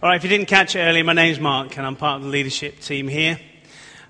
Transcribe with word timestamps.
All 0.00 0.08
right, 0.08 0.14
if 0.14 0.22
you 0.22 0.28
didn't 0.28 0.46
catch 0.46 0.76
it 0.76 0.78
earlier, 0.78 1.02
my 1.02 1.12
name's 1.12 1.40
Mark, 1.40 1.76
and 1.76 1.84
I'm 1.84 1.96
part 1.96 2.18
of 2.18 2.22
the 2.22 2.28
leadership 2.28 2.78
team 2.78 3.08
here. 3.08 3.36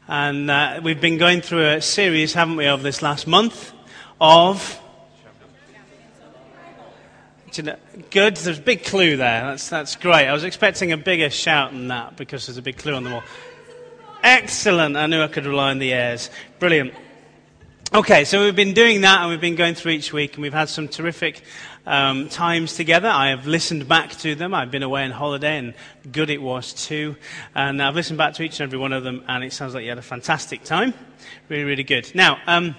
And 0.07 0.51
uh, 0.51 0.83
we've 0.85 1.01
been 1.01 1.17
going 1.17 1.41
through 1.41 1.67
a 1.67 1.81
series, 1.81 2.35
haven't 2.35 2.57
we, 2.57 2.67
over 2.67 2.83
this 2.83 3.01
last 3.01 3.27
month 3.27 3.73
of. 4.21 4.79
Good, 7.55 8.37
there's 8.37 8.59
a 8.59 8.61
big 8.61 8.85
clue 8.85 9.17
there. 9.17 9.47
That's, 9.47 9.71
that's 9.71 9.97
great. 9.97 10.29
I 10.29 10.35
was 10.35 10.45
expecting 10.45 10.93
a 10.93 10.99
bigger 10.99 11.31
shout 11.31 11.71
than 11.71 11.89
that 11.89 12.19
because 12.19 12.45
there's 12.45 12.59
a 12.59 12.63
big 12.63 12.77
clue 12.77 12.93
on 12.93 13.05
the 13.05 13.11
wall. 13.11 13.25
Excellent. 14.23 14.95
I 14.95 15.07
knew 15.07 15.23
I 15.23 15.29
could 15.29 15.47
rely 15.47 15.71
on 15.71 15.79
the 15.79 15.95
airs. 15.95 16.29
Brilliant. 16.59 16.93
Okay, 17.95 18.27
so 18.27 18.45
we've 18.45 18.55
been 18.55 18.75
doing 18.75 19.01
that 19.01 19.23
and 19.23 19.31
we've 19.31 19.41
been 19.41 19.57
going 19.57 19.75
through 19.75 19.93
each 19.93 20.13
week 20.13 20.35
and 20.35 20.43
we've 20.43 20.53
had 20.53 20.69
some 20.69 20.87
terrific 20.87 21.43
um, 21.89 22.29
times 22.29 22.75
together. 22.75 23.09
I 23.09 23.31
have 23.31 23.47
listened 23.47 23.89
back 23.89 24.11
to 24.19 24.35
them. 24.35 24.53
I've 24.53 24.71
been 24.71 24.83
away 24.83 25.05
on 25.05 25.11
holiday 25.11 25.57
and 25.57 25.75
good 26.13 26.29
it 26.29 26.43
was 26.43 26.75
too. 26.75 27.17
And 27.55 27.83
I've 27.83 27.95
listened 27.95 28.19
back 28.19 28.35
to 28.35 28.43
each 28.43 28.61
and 28.61 28.69
every 28.69 28.79
one 28.79 28.93
of 28.93 29.05
them 29.05 29.25
and 29.27 29.43
it 29.43 29.55
sounds 29.55 29.75
like 29.75 29.85
you 29.85 29.89
had 29.89 29.99
a 29.99 30.03
fantastic 30.03 30.65
time. 30.65 30.93
Really, 31.49 31.65
really 31.65 31.85
good. 31.85 32.15
Now, 32.15 32.39
um, 32.47 32.77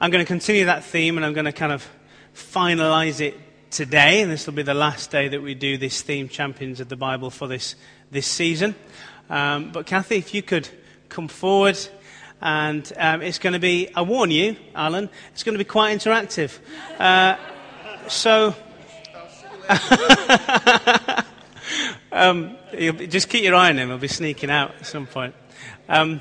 I'm 0.00 0.10
going 0.10 0.24
to 0.24 0.26
continue 0.26 0.64
that 0.64 0.84
theme 0.84 1.18
and 1.18 1.26
I'm 1.26 1.34
going 1.34 1.44
to 1.44 1.52
kind 1.52 1.70
of 1.70 1.86
finalize 2.34 3.20
it 3.20 3.36
today. 3.70 4.22
And 4.22 4.32
this 4.32 4.46
will 4.46 4.54
be 4.54 4.62
the 4.62 4.72
last 4.72 5.10
day 5.10 5.28
that 5.28 5.42
we 5.42 5.54
do 5.54 5.76
this 5.76 6.00
theme, 6.00 6.26
Champions 6.26 6.80
of 6.80 6.88
the 6.88 6.96
Bible, 6.96 7.28
for 7.28 7.46
this, 7.46 7.74
this 8.10 8.26
season. 8.26 8.74
Um, 9.28 9.70
but 9.70 9.84
Kathy, 9.84 10.16
if 10.16 10.32
you 10.32 10.42
could 10.42 10.66
come 11.10 11.28
forward. 11.28 11.78
And 12.42 12.90
um, 12.96 13.20
it's 13.20 13.38
going 13.38 13.52
to 13.52 13.58
be, 13.58 13.90
I 13.94 14.00
warn 14.00 14.30
you, 14.30 14.56
Alan, 14.74 15.10
it's 15.34 15.42
going 15.42 15.52
to 15.52 15.62
be 15.62 15.68
quite 15.68 15.98
interactive. 15.98 16.58
Uh, 16.98 17.36
so, 18.10 18.54
um, 22.12 22.56
just 22.72 23.28
keep 23.28 23.44
your 23.44 23.54
eye 23.54 23.70
on 23.70 23.78
him. 23.78 23.88
He'll 23.88 23.98
be 23.98 24.08
sneaking 24.08 24.50
out 24.50 24.74
at 24.80 24.86
some 24.86 25.06
point. 25.06 25.34
Um, 25.88 26.20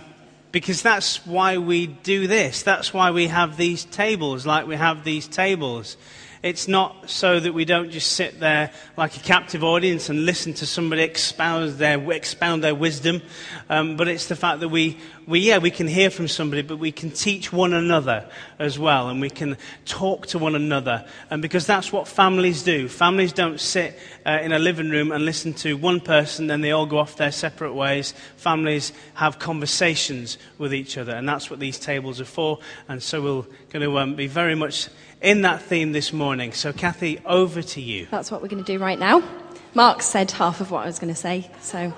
because 0.51 0.81
that's 0.81 1.25
why 1.25 1.57
we 1.57 1.87
do 1.87 2.27
this. 2.27 2.63
That's 2.63 2.93
why 2.93 3.11
we 3.11 3.27
have 3.27 3.57
these 3.57 3.85
tables, 3.85 4.45
like 4.45 4.67
we 4.67 4.75
have 4.75 5.03
these 5.03 5.27
tables. 5.27 5.97
It's 6.41 6.69
not 6.69 7.09
so 7.09 7.37
that 7.37 7.53
we 7.53 7.65
don't 7.65 7.91
just 7.91 8.13
sit 8.13 8.39
there 8.39 8.71
like 8.95 9.17
a 9.17 9.19
captive 9.19 9.61
audience 9.61 10.07
and 10.09 10.25
listen 10.25 10.53
to 10.55 10.65
somebody 10.65 11.01
expound 11.01 11.71
their, 11.73 12.11
expound 12.11 12.63
their 12.63 12.73
wisdom, 12.75 13.21
um, 13.69 13.97
but 13.97 14.07
it's 14.07 14.27
the 14.27 14.37
fact 14.37 14.61
that 14.61 14.69
we, 14.69 14.97
we, 15.27 15.41
yeah, 15.41 15.57
we 15.57 15.69
can 15.69 15.85
hear 15.85 16.09
from 16.09 16.29
somebody, 16.29 16.61
but 16.61 16.77
we 16.77 16.93
can 16.93 17.11
teach 17.11 17.51
one 17.51 17.73
another 17.73 18.25
as 18.57 18.79
well, 18.79 19.09
and 19.09 19.19
we 19.19 19.29
can 19.29 19.57
talk 19.83 20.27
to 20.27 20.39
one 20.39 20.55
another. 20.55 21.05
And 21.29 21.41
because 21.41 21.65
that's 21.65 21.91
what 21.91 22.07
families 22.07 22.63
do. 22.63 22.87
Families 22.87 23.33
don't 23.33 23.59
sit 23.59 23.99
uh, 24.25 24.39
in 24.41 24.53
a 24.53 24.59
living 24.59 24.89
room 24.89 25.11
and 25.11 25.25
listen 25.25 25.53
to 25.55 25.75
one 25.75 25.99
person, 25.99 26.47
then 26.47 26.61
they 26.61 26.71
all 26.71 26.85
go 26.85 26.99
off 26.99 27.17
their 27.17 27.33
separate 27.33 27.73
ways. 27.73 28.13
Families 28.37 28.93
have 29.15 29.39
conversations 29.39 30.37
with 30.57 30.73
each 30.73 30.97
other, 30.97 31.11
and 31.11 31.27
that's 31.27 31.49
what 31.49 31.59
these 31.59 31.77
tables 31.77 32.21
are 32.21 32.25
for. 32.25 32.59
And 32.87 33.03
so 33.03 33.21
we're 33.21 33.43
going 33.71 33.83
to 33.83 33.97
um, 33.99 34.15
be 34.15 34.27
very 34.27 34.55
much 34.55 34.87
in 35.21 35.41
that 35.41 35.61
theme 35.61 35.91
this 35.91 36.13
morning. 36.13 36.53
So, 36.53 36.71
Kathy, 36.71 37.19
over 37.25 37.61
to 37.61 37.81
you. 37.81 38.07
That's 38.09 38.31
what 38.31 38.41
we're 38.41 38.47
going 38.47 38.63
to 38.63 38.71
do 38.71 38.79
right 38.79 38.97
now. 38.99 39.23
Mark 39.73 40.01
said 40.01 40.31
half 40.31 40.61
of 40.61 40.71
what 40.71 40.83
I 40.83 40.85
was 40.85 40.99
going 40.99 41.13
to 41.13 41.19
say. 41.19 41.49
So, 41.61 41.93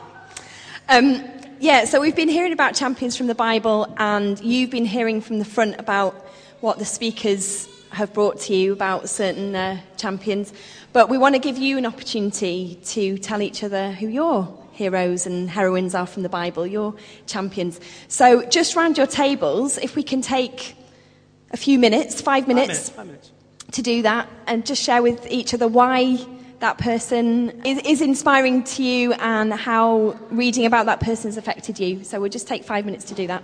um, 0.90 1.24
yeah, 1.60 1.86
so 1.86 2.02
we've 2.02 2.16
been 2.16 2.30
hearing 2.30 2.52
about 2.52 2.74
champions 2.74 3.16
from 3.16 3.28
the 3.28 3.36
Bible, 3.36 3.94
and 3.98 4.40
you've 4.40 4.72
been 4.72 4.86
hearing 4.86 5.22
from 5.22 5.40
the 5.40 5.46
front 5.46 5.80
about 5.80 6.14
what 6.62 6.80
the 6.80 6.86
speakers 6.86 7.68
have 7.92 8.14
brought 8.14 8.40
to 8.40 8.56
you 8.56 8.74
about 8.74 9.10
certain 9.10 9.56
uh, 9.56 9.80
champions. 9.98 10.52
But 10.94 11.10
we 11.10 11.18
want 11.18 11.36
to 11.36 11.40
give 11.40 11.58
you 11.58 11.78
an 11.78 11.86
opportunity 11.86 12.80
to 12.86 13.18
tell 13.20 13.42
each 13.42 13.64
other 13.64 13.92
who 13.92 14.08
your 14.08 14.58
heroes 14.72 15.28
and 15.28 15.50
heroines 15.50 15.94
are 15.94 16.08
from 16.08 16.24
the 16.24 16.30
Bible, 16.30 16.66
your 16.66 16.96
champions. 17.28 17.80
So, 18.08 18.44
just 18.50 18.76
round 18.76 18.98
your 18.98 19.08
tables, 19.08 19.78
if 19.78 19.96
we 19.96 20.04
can 20.04 20.22
take 20.22 20.76
a 21.52 21.58
few 21.58 21.78
minutes, 21.78 22.22
five 22.22 22.48
minutes, 22.48 22.90
five 22.90 23.06
minutes, 23.06 23.32
to 23.72 23.82
do 23.82 24.02
that 24.02 24.28
and 24.48 24.66
just 24.66 24.82
share 24.82 25.02
with 25.02 25.26
each 25.30 25.54
other 25.54 25.68
why 25.68 26.18
that 26.60 26.78
person 26.78 27.50
is, 27.66 27.80
is, 27.80 28.02
inspiring 28.02 28.64
to 28.64 28.84
you 28.84 29.14
and 29.14 29.52
how 29.52 30.16
reading 30.30 30.66
about 30.66 30.86
that 30.86 31.00
person 31.00 31.30
has 31.30 31.38
affected 31.38 31.80
you. 31.80 32.04
So 32.04 32.22
we'll 32.22 32.30
just 32.30 32.48
take 32.48 32.64
five 32.64 32.86
minutes 32.86 33.06
to 33.06 33.16
do 33.16 33.28
that. 33.28 33.44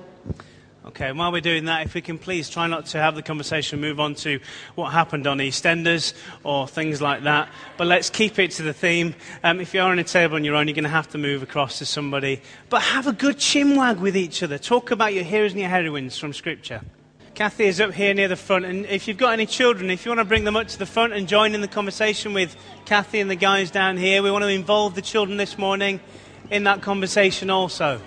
Okay, 0.86 1.10
and 1.10 1.20
while 1.20 1.32
we're 1.34 1.42
doing 1.42 1.66
that, 1.66 1.86
if 1.86 1.96
we 1.96 2.02
can 2.02 2.18
please 2.18 2.50
try 2.50 2.66
not 2.66 2.86
to 2.88 2.98
have 2.98 3.16
the 3.16 3.22
conversation 3.22 3.82
move 3.82 4.00
on 4.00 4.16
to 4.16 4.40
what 4.76 4.94
happened 4.94 5.28
on 5.28 5.40
EastEnders 5.40 6.14
or 6.44 6.66
things 6.66 7.02
like 7.02 7.24
that, 7.24 7.50
but 7.76 7.88
let's 7.88 8.10
keep 8.10 8.40
it 8.40 8.52
to 8.52 8.64
the 8.64 8.72
theme. 8.72 9.14
Um, 9.44 9.60
if 9.60 9.74
you're 9.74 9.84
on 9.84 10.00
a 10.00 10.04
table 10.04 10.36
on 10.36 10.46
your 10.46 10.56
own, 10.56 10.68
you're 10.68 10.76
going 10.76 10.86
to 10.86 10.90
have 10.90 11.10
to 11.10 11.18
move 11.18 11.44
across 11.44 11.80
to 11.80 11.86
somebody, 11.86 12.42
but 12.70 12.82
have 12.84 13.06
a 13.06 13.12
good 13.12 13.36
chinwag 13.36 14.00
with 14.00 14.16
each 14.16 14.42
other. 14.44 14.58
Talk 14.58 14.92
about 14.92 15.14
your 15.14 15.26
heroes 15.26 15.52
and 15.52 15.60
your 15.60 15.70
heroines 15.70 16.18
from 16.18 16.32
Scripture. 16.32 16.82
Kathy 17.38 17.66
is 17.66 17.80
up 17.80 17.94
here 17.94 18.16
near 18.16 18.28
the 18.28 18.36
front, 18.36 18.66
and 18.66 18.88
if 18.88 19.08
you've 19.08 19.20
got 19.20 19.32
any 19.32 19.46
children, 19.46 19.92
if 19.92 20.04
you 20.04 20.10
want 20.10 20.22
to 20.22 20.26
bring 20.26 20.44
them 20.44 20.56
up 20.56 20.70
to 20.70 20.80
the 20.80 20.88
front 20.88 21.14
and 21.14 21.28
join 21.28 21.54
in 21.54 21.62
the 21.62 21.68
conversation 21.68 22.34
with 22.34 22.58
Kathy 22.86 23.20
and 23.20 23.30
the 23.30 23.36
guys 23.36 23.70
down 23.70 23.96
here, 23.96 24.24
we 24.24 24.32
want 24.32 24.42
to 24.42 24.48
involve 24.48 24.96
the 24.96 25.04
children 25.04 25.38
this 25.38 25.56
morning 25.56 26.00
in 26.50 26.64
that 26.64 26.82
conversation 26.82 27.52
also. 27.52 28.02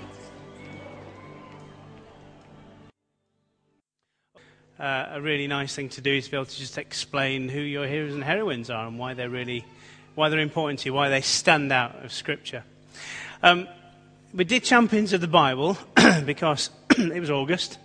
Uh, 4.80 5.10
a 5.12 5.20
really 5.20 5.46
nice 5.46 5.76
thing 5.76 5.90
to 5.90 6.00
do 6.00 6.12
is 6.12 6.24
to 6.24 6.32
be 6.32 6.36
able 6.36 6.46
to 6.46 6.58
just 6.58 6.76
explain 6.76 7.48
who 7.48 7.60
your 7.60 7.86
heroes 7.86 8.14
and 8.14 8.24
heroines 8.24 8.68
are 8.68 8.88
and 8.88 8.98
why 8.98 9.14
they're 9.14 9.30
really 9.30 9.64
why 10.16 10.28
they're 10.28 10.40
important 10.40 10.80
to 10.80 10.88
you, 10.88 10.92
why 10.92 11.08
they 11.08 11.20
stand 11.20 11.70
out 11.70 12.04
of 12.04 12.12
Scripture. 12.12 12.64
Um, 13.44 13.68
we 14.34 14.42
did 14.42 14.64
Champions 14.64 15.12
of 15.12 15.20
the 15.20 15.28
Bible 15.28 15.78
because 16.24 16.70
it 16.98 17.20
was 17.20 17.30
August 17.30 17.78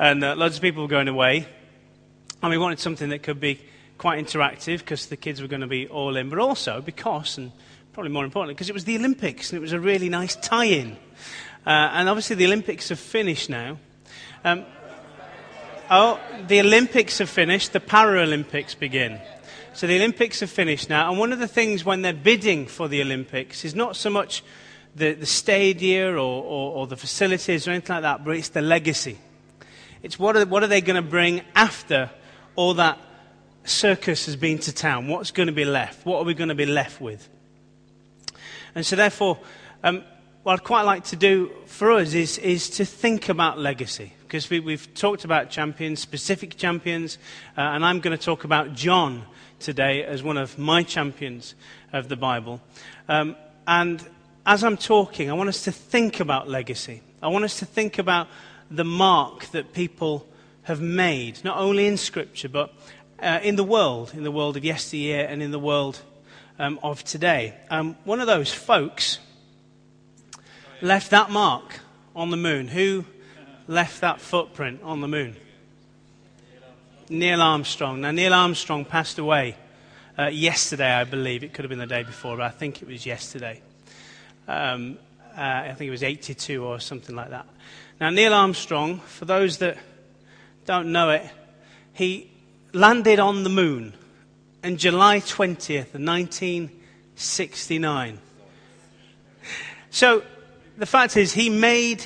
and 0.00 0.24
uh, 0.24 0.34
loads 0.34 0.56
of 0.56 0.62
people 0.62 0.82
were 0.82 0.88
going 0.88 1.08
away. 1.08 1.46
And 2.42 2.50
we 2.50 2.56
wanted 2.56 2.80
something 2.80 3.10
that 3.10 3.22
could 3.22 3.38
be 3.38 3.60
quite 3.98 4.24
interactive 4.24 4.78
because 4.78 5.06
the 5.06 5.16
kids 5.16 5.42
were 5.42 5.46
going 5.46 5.60
to 5.60 5.66
be 5.66 5.88
all 5.88 6.16
in, 6.16 6.30
but 6.30 6.38
also 6.38 6.80
because, 6.80 7.36
and 7.36 7.52
probably 7.92 8.10
more 8.10 8.24
importantly, 8.24 8.54
because 8.54 8.70
it 8.70 8.72
was 8.72 8.86
the 8.86 8.96
Olympics 8.96 9.50
and 9.50 9.58
it 9.58 9.60
was 9.60 9.74
a 9.74 9.78
really 9.78 10.08
nice 10.08 10.36
tie 10.36 10.64
in. 10.64 10.96
Uh, 11.66 11.90
and 11.92 12.08
obviously, 12.08 12.34
the 12.34 12.46
Olympics 12.46 12.88
have 12.88 12.98
finished 12.98 13.50
now. 13.50 13.76
Um, 14.42 14.64
oh, 15.90 16.18
the 16.48 16.60
Olympics 16.60 17.18
have 17.18 17.28
finished, 17.28 17.74
the 17.74 17.80
Paralympics 17.80 18.78
begin. 18.78 19.20
So 19.74 19.86
the 19.86 19.96
Olympics 19.96 20.40
have 20.40 20.50
finished 20.50 20.88
now, 20.88 21.10
and 21.10 21.18
one 21.18 21.30
of 21.30 21.40
the 21.40 21.46
things 21.46 21.84
when 21.84 22.00
they're 22.00 22.14
bidding 22.14 22.64
for 22.66 22.88
the 22.88 23.02
Olympics 23.02 23.66
is 23.66 23.74
not 23.74 23.96
so 23.96 24.08
much 24.08 24.42
the, 24.96 25.12
the 25.12 25.26
stadia 25.26 26.10
or, 26.10 26.16
or, 26.16 26.72
or 26.72 26.86
the 26.86 26.96
facilities 26.96 27.68
or 27.68 27.72
anything 27.72 27.96
like 27.96 28.02
that, 28.02 28.24
but 28.24 28.34
it's 28.34 28.48
the 28.48 28.62
legacy. 28.62 29.18
It's 30.02 30.18
what 30.18 30.36
are, 30.36 30.46
what 30.46 30.62
are 30.62 30.66
they 30.66 30.80
going 30.80 31.02
to 31.02 31.08
bring 31.08 31.42
after 31.54 32.10
all 32.56 32.74
that 32.74 32.98
circus 33.64 34.26
has 34.26 34.36
been 34.36 34.58
to 34.60 34.72
town? 34.72 35.08
What's 35.08 35.30
going 35.30 35.48
to 35.48 35.52
be 35.52 35.64
left? 35.64 36.06
What 36.06 36.18
are 36.18 36.24
we 36.24 36.34
going 36.34 36.48
to 36.48 36.54
be 36.54 36.66
left 36.66 37.00
with? 37.00 37.28
And 38.74 38.86
so, 38.86 38.96
therefore, 38.96 39.38
um, 39.82 40.04
what 40.42 40.54
I'd 40.54 40.64
quite 40.64 40.82
like 40.82 41.04
to 41.04 41.16
do 41.16 41.50
for 41.66 41.92
us 41.92 42.14
is, 42.14 42.38
is 42.38 42.70
to 42.70 42.84
think 42.84 43.28
about 43.28 43.58
legacy. 43.58 44.14
Because 44.22 44.48
we, 44.48 44.60
have 44.70 44.94
talked 44.94 45.24
about 45.24 45.50
champions, 45.50 46.00
specific 46.00 46.56
champions, 46.56 47.18
uh, 47.58 47.60
and 47.60 47.84
I'm 47.84 48.00
going 48.00 48.16
to 48.16 48.22
talk 48.22 48.44
about 48.44 48.72
John 48.72 49.24
today 49.58 50.04
as 50.04 50.22
one 50.22 50.38
of 50.38 50.56
my 50.56 50.82
champions 50.82 51.54
of 51.92 52.08
the 52.08 52.16
Bible. 52.16 52.60
Um, 53.08 53.36
and 53.66 54.02
as 54.46 54.64
I'm 54.64 54.76
talking, 54.76 55.30
I 55.30 55.34
want 55.34 55.48
us 55.48 55.64
to 55.64 55.72
think 55.72 56.20
about 56.20 56.48
legacy. 56.48 57.02
I 57.22 57.28
want 57.28 57.44
us 57.44 57.58
to 57.58 57.66
think 57.66 57.98
about 57.98 58.28
the 58.70 58.84
mark 58.84 59.46
that 59.46 59.72
people 59.72 60.26
have 60.62 60.80
made, 60.80 61.42
not 61.42 61.58
only 61.58 61.86
in 61.86 61.96
Scripture, 61.96 62.48
but 62.48 62.72
uh, 63.18 63.40
in 63.42 63.56
the 63.56 63.64
world, 63.64 64.12
in 64.14 64.22
the 64.22 64.30
world 64.30 64.56
of 64.56 64.64
yesteryear 64.64 65.26
and 65.28 65.42
in 65.42 65.50
the 65.50 65.58
world 65.58 66.00
um, 66.58 66.78
of 66.82 67.02
today. 67.04 67.54
Um, 67.70 67.96
one 68.04 68.20
of 68.20 68.26
those 68.26 68.52
folks 68.52 69.18
left 70.80 71.10
that 71.10 71.30
mark 71.30 71.80
on 72.14 72.30
the 72.30 72.36
moon. 72.36 72.68
Who 72.68 73.04
left 73.66 74.00
that 74.02 74.20
footprint 74.20 74.80
on 74.82 75.00
the 75.00 75.08
moon? 75.08 75.36
Neil 77.08 77.42
Armstrong. 77.42 78.00
Now, 78.00 78.12
Neil 78.12 78.32
Armstrong 78.32 78.84
passed 78.84 79.18
away 79.18 79.56
uh, 80.16 80.26
yesterday, 80.26 80.92
I 80.92 81.04
believe. 81.04 81.42
It 81.42 81.52
could 81.52 81.64
have 81.64 81.70
been 81.70 81.78
the 81.78 81.86
day 81.86 82.04
before, 82.04 82.36
but 82.36 82.44
I 82.44 82.50
think 82.50 82.82
it 82.82 82.88
was 82.88 83.04
yesterday. 83.04 83.60
Um, 84.46 84.98
uh, 85.36 85.40
I 85.40 85.74
think 85.76 85.88
it 85.88 85.92
was 85.92 86.02
82 86.02 86.64
or 86.64 86.78
something 86.78 87.16
like 87.16 87.30
that. 87.30 87.46
Now, 88.00 88.08
Neil 88.08 88.32
Armstrong, 88.32 89.00
for 89.00 89.26
those 89.26 89.58
that 89.58 89.76
don't 90.64 90.90
know 90.90 91.10
it, 91.10 91.28
he 91.92 92.30
landed 92.72 93.18
on 93.18 93.42
the 93.42 93.50
moon 93.50 93.92
on 94.64 94.78
July 94.78 95.20
20th, 95.20 95.92
1969. 95.92 98.18
So, 99.90 100.22
the 100.78 100.86
fact 100.86 101.18
is, 101.18 101.34
he 101.34 101.50
made 101.50 102.02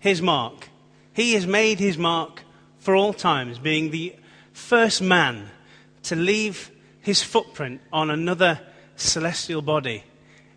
his 0.00 0.20
mark. 0.20 0.68
He 1.14 1.32
has 1.32 1.46
made 1.46 1.78
his 1.78 1.96
mark 1.96 2.42
for 2.78 2.94
all 2.94 3.14
times, 3.14 3.58
being 3.58 3.90
the 3.90 4.14
first 4.52 5.00
man 5.00 5.48
to 6.02 6.14
leave 6.14 6.70
his 7.00 7.22
footprint 7.22 7.80
on 7.90 8.10
another 8.10 8.60
celestial 8.96 9.62
body 9.62 10.04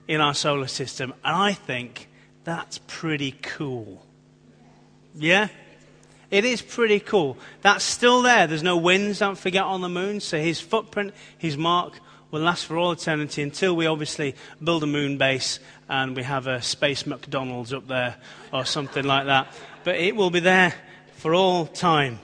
in 0.09 0.19
our 0.19 0.33
solar 0.33 0.67
system. 0.67 1.13
And 1.23 1.33
I 1.33 1.53
think 1.53 2.09
that's 2.43 2.81
pretty 2.87 3.37
cool. 3.41 4.05
Yeah? 5.15 5.47
It 6.29 6.45
is 6.45 6.61
pretty 6.61 7.01
cool. 7.01 7.37
That's 7.61 7.83
still 7.83 8.21
there. 8.21 8.47
There's 8.47 8.63
no 8.63 8.77
winds, 8.77 9.19
don't 9.19 9.37
forget, 9.37 9.63
on 9.63 9.81
the 9.81 9.89
moon. 9.89 10.21
So 10.21 10.39
his 10.39 10.61
footprint, 10.61 11.13
his 11.37 11.57
mark, 11.57 11.99
will 12.31 12.41
last 12.41 12.65
for 12.65 12.77
all 12.77 12.93
eternity 12.93 13.41
until 13.41 13.75
we 13.75 13.85
obviously 13.85 14.35
build 14.63 14.83
a 14.83 14.87
moon 14.87 15.17
base 15.17 15.59
and 15.89 16.15
we 16.15 16.23
have 16.23 16.47
a 16.47 16.61
space 16.61 17.05
McDonald's 17.05 17.73
up 17.73 17.87
there 17.87 18.15
or 18.53 18.63
something 18.63 19.03
like 19.03 19.25
that. 19.25 19.53
But 19.83 19.95
it 19.95 20.15
will 20.15 20.29
be 20.29 20.39
there 20.39 20.73
for 21.17 21.35
all 21.35 21.65
time. 21.65 22.19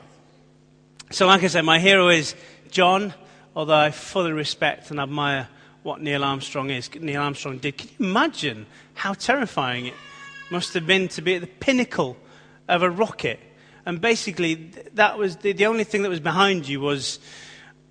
So, 1.11 1.27
like 1.27 1.43
I 1.43 1.47
said, 1.47 1.63
my 1.63 1.79
hero 1.79 2.07
is 2.07 2.35
John, 2.71 3.13
although 3.55 3.75
I 3.75 3.91
fully 3.91 4.31
respect 4.31 4.89
and 4.91 4.99
admire 4.99 5.49
what 5.83 6.01
Neil 6.01 6.23
Armstrong 6.23 6.69
is. 6.69 6.89
Neil 6.95 7.21
Armstrong 7.21 7.57
did. 7.57 7.77
Can 7.77 7.89
you 7.97 8.09
imagine 8.09 8.65
how 8.93 9.13
terrifying 9.13 9.87
it 9.87 9.93
must 10.49 10.73
have 10.73 10.87
been 10.87 11.09
to 11.09 11.21
be 11.21 11.35
at 11.35 11.41
the 11.41 11.47
pinnacle 11.47 12.17
of 12.67 12.83
a 12.83 12.89
rocket? 12.89 13.39
And 13.85 14.01
basically, 14.01 14.55
that 14.95 15.17
was 15.17 15.37
the, 15.37 15.53
the 15.53 15.65
only 15.65 15.83
thing 15.83 16.01
that 16.03 16.09
was 16.09 16.19
behind 16.19 16.67
you 16.67 16.81
was 16.81 17.19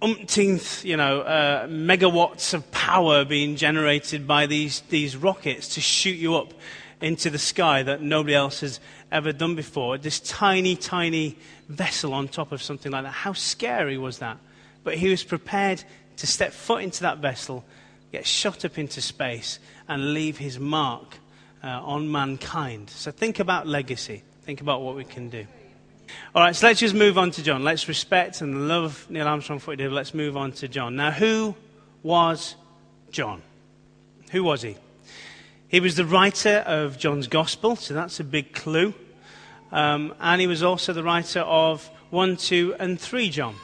umpteenth, 0.02 0.84
you 0.84 0.96
know, 0.96 1.20
uh, 1.22 1.66
megawatts 1.66 2.52
of 2.52 2.70
power 2.70 3.24
being 3.24 3.56
generated 3.56 4.26
by 4.26 4.46
these, 4.46 4.82
these 4.90 5.16
rockets 5.16 5.74
to 5.74 5.80
shoot 5.80 6.16
you 6.16 6.36
up 6.36 6.52
into 7.00 7.30
the 7.30 7.38
sky 7.38 7.82
that 7.82 8.02
nobody 8.02 8.34
else 8.34 8.60
has 8.60 8.80
ever 9.10 9.32
done 9.32 9.54
before. 9.54 9.98
This 9.98 10.20
tiny, 10.20 10.76
tiny 10.76 11.36
vessel 11.68 12.12
on 12.12 12.28
top 12.28 12.52
of 12.52 12.62
something 12.62 12.92
like 12.92 13.04
that. 13.04 13.12
How 13.12 13.32
scary 13.32 13.98
was 13.98 14.18
that? 14.18 14.38
But 14.84 14.96
he 14.96 15.08
was 15.08 15.24
prepared 15.24 15.82
to 16.18 16.26
step 16.26 16.52
foot 16.52 16.82
into 16.82 17.02
that 17.02 17.18
vessel, 17.18 17.64
get 18.12 18.26
shot 18.26 18.64
up 18.64 18.78
into 18.78 19.00
space, 19.00 19.58
and 19.88 20.14
leave 20.14 20.38
his 20.38 20.58
mark 20.58 21.18
uh, 21.62 21.68
on 21.68 22.10
mankind. 22.10 22.90
So 22.90 23.10
think 23.10 23.40
about 23.40 23.66
legacy. 23.66 24.22
Think 24.46 24.60
about 24.60 24.80
what 24.80 24.94
we 24.94 25.02
can 25.02 25.28
do. 25.28 25.44
All 26.32 26.40
right, 26.40 26.54
so 26.54 26.68
let's 26.68 26.78
just 26.78 26.94
move 26.94 27.18
on 27.18 27.32
to 27.32 27.42
John. 27.42 27.64
Let's 27.64 27.88
respect 27.88 28.42
and 28.42 28.68
love 28.68 29.04
Neil 29.10 29.26
Armstrong 29.26 29.58
for 29.58 29.72
what 29.72 29.80
he 29.80 29.84
did. 29.84 29.92
Let's 29.92 30.14
move 30.14 30.36
on 30.36 30.52
to 30.52 30.68
John. 30.68 30.94
Now, 30.94 31.10
who 31.10 31.56
was 32.04 32.54
John? 33.10 33.42
Who 34.30 34.44
was 34.44 34.62
he? 34.62 34.76
He 35.66 35.80
was 35.80 35.96
the 35.96 36.04
writer 36.04 36.62
of 36.64 36.96
John's 36.96 37.26
Gospel, 37.26 37.74
so 37.74 37.92
that's 37.92 38.20
a 38.20 38.24
big 38.24 38.52
clue. 38.52 38.94
Um, 39.72 40.14
and 40.20 40.40
he 40.40 40.46
was 40.46 40.62
also 40.62 40.92
the 40.92 41.02
writer 41.02 41.40
of 41.40 41.90
1, 42.10 42.36
2, 42.36 42.76
and 42.78 43.00
3 43.00 43.30
John. 43.30 43.56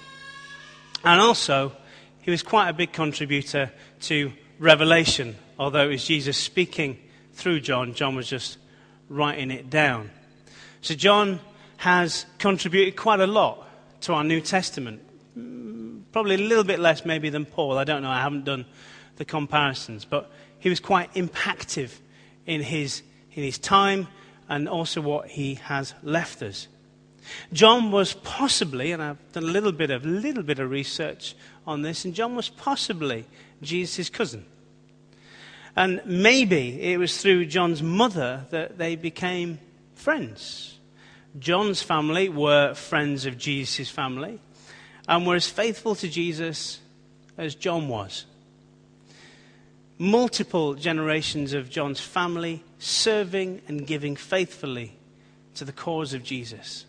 And 1.05 1.21
also, 1.21 1.71
he 2.23 2.33
was 2.33 2.43
quite 2.43 2.69
a 2.69 2.73
big 2.73 2.93
contributor 2.93 3.71
to 4.01 4.33
Revelation, 4.59 5.37
although 5.61 5.85
it 5.85 5.93
was 5.93 6.05
Jesus 6.05 6.37
speaking 6.37 6.99
through 7.35 7.61
John, 7.61 7.95
John 7.95 8.17
was 8.17 8.27
just 8.27 8.59
writing 9.09 9.53
it 9.53 9.71
down. 9.71 10.11
So, 10.83 10.95
John 10.95 11.39
has 11.79 12.27
contributed 12.39 12.97
quite 12.97 13.21
a 13.21 13.27
lot 13.27 13.67
to 14.03 14.15
our 14.15 14.25
New 14.25 14.41
Testament. 14.41 15.01
Probably 16.13 16.35
a 16.35 16.39
little 16.39 16.65
bit 16.65 16.81
less, 16.81 17.05
maybe, 17.05 17.31
than 17.31 17.47
Paul. 17.47 17.79
I 17.79 17.85
don't 17.85 18.03
know. 18.03 18.11
I 18.11 18.21
haven't 18.21 18.45
done 18.45 18.67
the 19.17 19.25
comparisons. 19.25 20.05
But 20.05 20.31
he 20.59 20.69
was 20.69 20.81
quite 20.81 21.15
impactful 21.15 21.91
in 22.47 22.63
his, 22.63 23.03
in 23.33 23.45
his 23.45 23.59
time 23.59 24.09
and 24.49 24.69
also 24.69 25.01
what 25.01 25.29
he 25.29 25.55
has 25.55 25.95
left 26.03 26.43
us. 26.43 26.67
John 27.53 27.93
was 27.93 28.15
possibly, 28.15 28.91
and 28.91 29.01
I've 29.01 29.33
done 29.33 29.45
a 29.45 29.47
little 29.47 29.73
bit 29.73 29.91
of, 29.91 30.05
little 30.05 30.43
bit 30.43 30.59
of 30.59 30.69
research 30.69 31.37
on 31.65 31.83
this, 31.83 32.05
and 32.05 32.13
John 32.13 32.35
was 32.35 32.49
possibly 32.49 33.25
Jesus' 33.63 34.11
cousin. 34.11 34.45
And 35.77 36.03
maybe 36.05 36.83
it 36.83 36.99
was 36.99 37.23
through 37.23 37.47
John's 37.47 37.83
mother 37.83 38.47
that 38.51 38.79
they 38.79 38.97
became 38.97 39.61
friends. 40.03 40.81
John's 41.39 41.81
family 41.81 42.29
were 42.29 42.75
friends 42.75 43.25
of 43.25 43.39
Jesus' 43.39 43.89
family 43.89 44.41
and 45.07 45.25
were 45.25 45.37
as 45.37 45.49
faithful 45.49 45.95
to 45.95 46.09
Jesus 46.09 46.81
as 47.39 47.55
John 47.55 47.87
was. 47.87 48.25
Multiple 49.99 50.75
generations 50.75 51.53
of 51.53 51.71
John's 51.71 52.01
family 52.01 52.65
serving 52.81 53.63
and 53.69 53.87
giving 53.87 54.17
faithfully 54.17 54.97
to 55.55 55.65
the 55.65 55.73
cause 55.73 56.15
of 56.15 56.25
Jesus. 56.25 56.85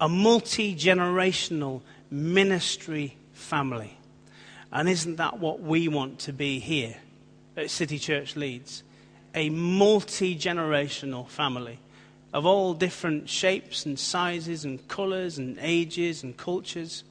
A 0.00 0.08
multi 0.08 0.76
generational 0.76 1.82
ministry 2.08 3.16
family. 3.32 3.98
And 4.70 4.88
isn't 4.88 5.16
that 5.16 5.40
what 5.40 5.60
we 5.60 5.88
want 5.88 6.20
to 6.20 6.32
be 6.32 6.60
here 6.60 6.94
at 7.56 7.68
City 7.68 7.98
Church 7.98 8.36
Leeds? 8.36 8.84
A 9.34 9.50
multi 9.50 10.36
generational 10.36 11.26
family 11.28 11.80
of 12.32 12.46
all 12.46 12.74
different 12.74 13.28
shapes 13.28 13.84
and 13.84 13.98
sizes 13.98 14.64
and 14.64 14.86
colors 14.88 15.38
and 15.38 15.58
ages 15.60 16.22
and 16.22 16.36
cultures, 16.36 17.04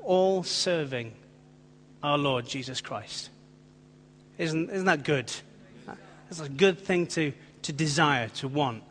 all 0.00 0.42
serving 0.42 1.12
our 2.02 2.16
Lord 2.16 2.46
Jesus 2.46 2.80
Christ. 2.80 3.28
Isn't, 4.38 4.70
isn't 4.70 4.86
that 4.86 5.04
good? 5.04 5.30
That's 5.86 6.40
a 6.40 6.48
good 6.48 6.78
thing 6.78 7.06
to, 7.08 7.32
to 7.62 7.72
desire, 7.72 8.28
to 8.36 8.48
want. 8.48 8.82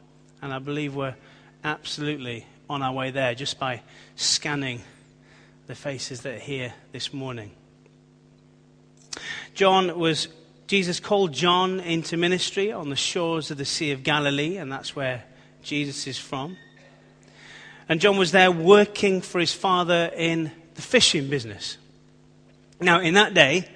And 0.42 0.54
I 0.54 0.60
believe 0.60 0.96
we're 0.96 1.16
absolutely 1.64 2.46
on 2.70 2.84
our 2.84 2.94
way 2.94 3.12
there 3.12 3.34
just 3.34 3.58
by 3.58 3.82
scanning 4.16 4.82
the 5.66 5.76
faces 5.76 6.22
that 6.22 6.36
are 6.36 6.40
here 6.40 6.74
this 6.92 7.14
morning. 7.14 7.52
John 9.56 9.98
was, 9.98 10.28
Jesus 10.68 11.00
called 11.00 11.34
John 11.34 11.80
into 11.80 12.16
ministry 12.16 12.72
on 12.72 12.90
the 12.90 12.96
shores 12.96 13.50
of 13.52 13.58
the 13.58 13.66
Sea 13.66 13.92
of 13.92 14.04
Galilee, 14.04 14.58
and 14.58 14.72
that's 14.72 14.96
where 14.96 15.24
Jesus 15.64 16.08
is 16.08 16.18
from. 16.18 16.58
And 17.88 18.00
John 18.00 18.18
was 18.18 18.32
there 18.32 18.52
working 18.52 19.22
for 19.22 19.40
his 19.40 19.54
father 19.54 20.12
in 20.16 20.52
the 20.76 20.82
fishing 20.82 21.30
business. 21.30 21.78
Now, 22.80 23.00
in 23.00 23.16
that 23.16 23.34
day, 23.34 23.68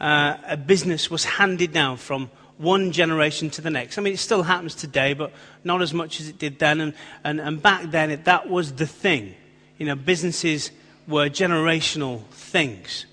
uh, 0.00 0.36
a 0.46 0.56
business 0.56 1.10
was 1.10 1.24
handed 1.24 1.72
down 1.72 1.96
from 1.96 2.30
one 2.58 2.92
generation 2.92 3.50
to 3.50 3.60
the 3.60 3.70
next. 3.70 3.98
I 3.98 4.02
mean, 4.02 4.14
it 4.14 4.18
still 4.18 4.42
happens 4.42 4.74
today, 4.74 5.14
but 5.14 5.32
not 5.62 5.82
as 5.82 5.94
much 5.94 6.20
as 6.20 6.28
it 6.28 6.38
did 6.38 6.58
then. 6.58 6.80
And, 6.80 6.94
and, 7.24 7.40
and 7.40 7.62
back 7.62 7.90
then, 7.90 8.10
it, 8.10 8.24
that 8.24 8.48
was 8.48 8.72
the 8.72 8.86
thing. 8.86 9.34
You 9.78 9.86
know, 9.86 9.94
businesses 9.94 10.70
were 11.06 11.28
generational 11.28 12.24
things. 12.28 13.06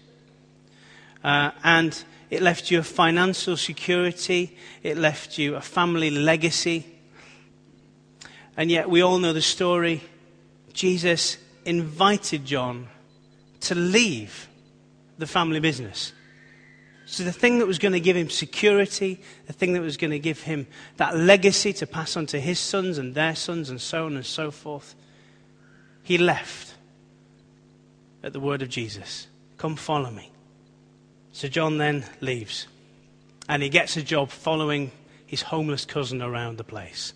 Uh, 1.23 1.51
and 1.63 2.03
it 2.29 2.41
left 2.41 2.71
you 2.71 2.79
a 2.79 2.83
financial 2.83 3.55
security, 3.55 4.57
it 4.81 4.97
left 4.97 5.37
you 5.37 5.55
a 5.55 5.61
family 5.61 6.09
legacy. 6.09 6.85
And 8.55 8.69
yet, 8.69 8.89
we 8.89 9.01
all 9.01 9.17
know 9.17 9.33
the 9.33 9.41
story. 9.41 10.01
Jesus 10.73 11.37
invited 11.65 12.45
John 12.45 12.87
to 13.61 13.75
leave 13.75 14.47
the 15.17 15.27
family 15.27 15.59
business. 15.59 16.13
So, 17.05 17.23
the 17.23 17.31
thing 17.31 17.59
that 17.59 17.65
was 17.65 17.79
going 17.79 17.93
to 17.93 17.99
give 17.99 18.15
him 18.15 18.29
security, 18.29 19.19
the 19.47 19.53
thing 19.53 19.73
that 19.73 19.81
was 19.81 19.97
going 19.97 20.11
to 20.11 20.19
give 20.19 20.41
him 20.41 20.67
that 20.97 21.15
legacy 21.17 21.73
to 21.73 21.87
pass 21.87 22.15
on 22.15 22.25
to 22.27 22.39
his 22.39 22.59
sons 22.59 22.97
and 22.97 23.13
their 23.13 23.35
sons, 23.35 23.69
and 23.69 23.81
so 23.81 24.05
on 24.05 24.15
and 24.15 24.25
so 24.25 24.51
forth, 24.51 24.95
he 26.03 26.17
left 26.17 26.75
at 28.23 28.33
the 28.33 28.39
word 28.39 28.61
of 28.61 28.69
Jesus 28.69 29.27
Come 29.57 29.75
follow 29.75 30.11
me. 30.11 30.31
So, 31.31 31.47
John 31.47 31.77
then 31.77 32.05
leaves. 32.21 32.67
And 33.49 33.63
he 33.63 33.69
gets 33.69 33.97
a 33.97 34.03
job 34.03 34.29
following 34.29 34.91
his 35.25 35.41
homeless 35.41 35.85
cousin 35.85 36.21
around 36.21 36.57
the 36.57 36.63
place 36.63 37.13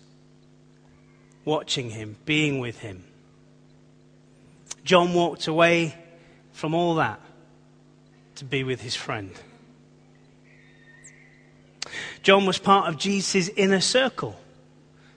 watching 1.48 1.88
him, 1.88 2.14
being 2.26 2.60
with 2.60 2.78
him. 2.80 3.02
John 4.84 5.14
walked 5.14 5.46
away 5.46 5.94
from 6.52 6.74
all 6.74 6.96
that 6.96 7.20
to 8.36 8.44
be 8.44 8.62
with 8.62 8.82
his 8.82 8.94
friend. 8.94 9.32
John 12.22 12.44
was 12.44 12.58
part 12.58 12.88
of 12.88 12.98
Jesus' 12.98 13.48
inner 13.56 13.80
circle, 13.80 14.38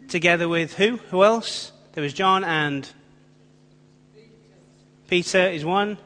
together 0.07 0.47
with 0.47 0.73
who? 0.75 0.97
Who 1.09 1.23
else? 1.23 1.73
There 1.93 2.01
was 2.01 2.13
John 2.13 2.45
and 2.45 2.89
Peter 5.09 5.49
is 5.49 5.65
one, 5.65 5.97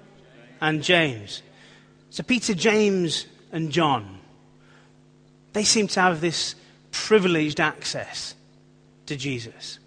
and 0.60 0.82
James. 0.82 1.44
So 2.10 2.24
Peter, 2.24 2.56
James, 2.56 3.28
and 3.52 3.72
John, 3.72 4.18
they 5.54 5.64
seem 5.64 5.88
to 5.90 6.02
have 6.02 6.20
this 6.20 6.56
privileged 6.90 7.60
access 7.60 8.34
to 9.06 9.16
Jesus. 9.16 9.78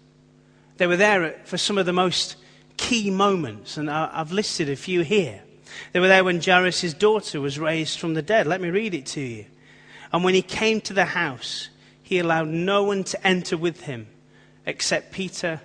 They 0.79 0.87
were 0.87 0.95
there 0.95 1.35
for 1.43 1.57
some 1.57 1.77
of 1.77 1.85
the 1.85 1.91
most 1.91 2.37
key 2.77 3.11
moments, 3.11 3.75
and 3.75 3.91
I've 3.91 4.31
listed 4.31 4.69
a 4.69 4.77
few 4.77 5.01
here. 5.01 5.41
They 5.91 5.99
were 5.99 6.07
there 6.07 6.23
when 6.23 6.41
Jairus' 6.41 6.93
daughter 6.93 7.41
was 7.41 7.59
raised 7.59 7.99
from 7.99 8.13
the 8.13 8.21
dead. 8.21 8.47
Let 8.47 8.61
me 8.61 8.69
read 8.69 8.93
it 8.93 9.05
to 9.07 9.19
you. 9.19 9.45
And 10.13 10.23
when 10.23 10.35
he 10.35 10.41
came 10.41 10.79
to 10.81 10.93
the 10.93 11.03
house, 11.03 11.67
he 12.01 12.17
allowed 12.17 12.47
no 12.47 12.83
one 12.83 13.03
to 13.03 13.27
enter 13.27 13.57
with 13.57 13.81
him 13.81 14.07
except 14.65 15.11
Peter, 15.11 15.59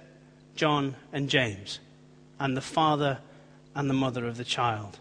John, 0.56 0.96
and 1.12 1.30
James, 1.30 1.78
and 2.40 2.56
the 2.56 2.60
father 2.60 3.18
and 3.72 3.88
the 3.88 3.94
mother 3.94 4.26
of 4.26 4.36
the 4.36 4.44
child. 4.44 4.98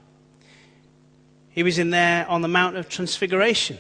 He 1.50 1.64
was 1.64 1.80
in 1.80 1.90
there 1.90 2.30
on 2.30 2.44
the 2.44 2.48
Mount 2.48 2.78
of 2.78 2.88
Transfiguration. 2.88 3.80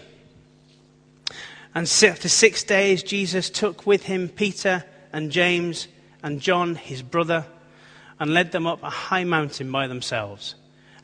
And 1.76 1.84
after 1.86 2.28
six 2.28 2.64
days, 2.64 3.04
Jesus 3.04 3.52
took 3.52 3.86
with 3.86 4.06
him 4.06 4.30
Peter 4.30 4.84
and 5.12 5.30
James 5.32 5.88
and 6.24 6.40
John, 6.40 6.76
his 6.76 7.04
brother, 7.04 7.46
and 8.20 8.34
led 8.34 8.54
them 8.54 8.66
up 8.66 8.82
a 8.82 8.90
high 8.90 9.26
mountain 9.26 9.72
by 9.72 9.88
themselves. 9.88 10.56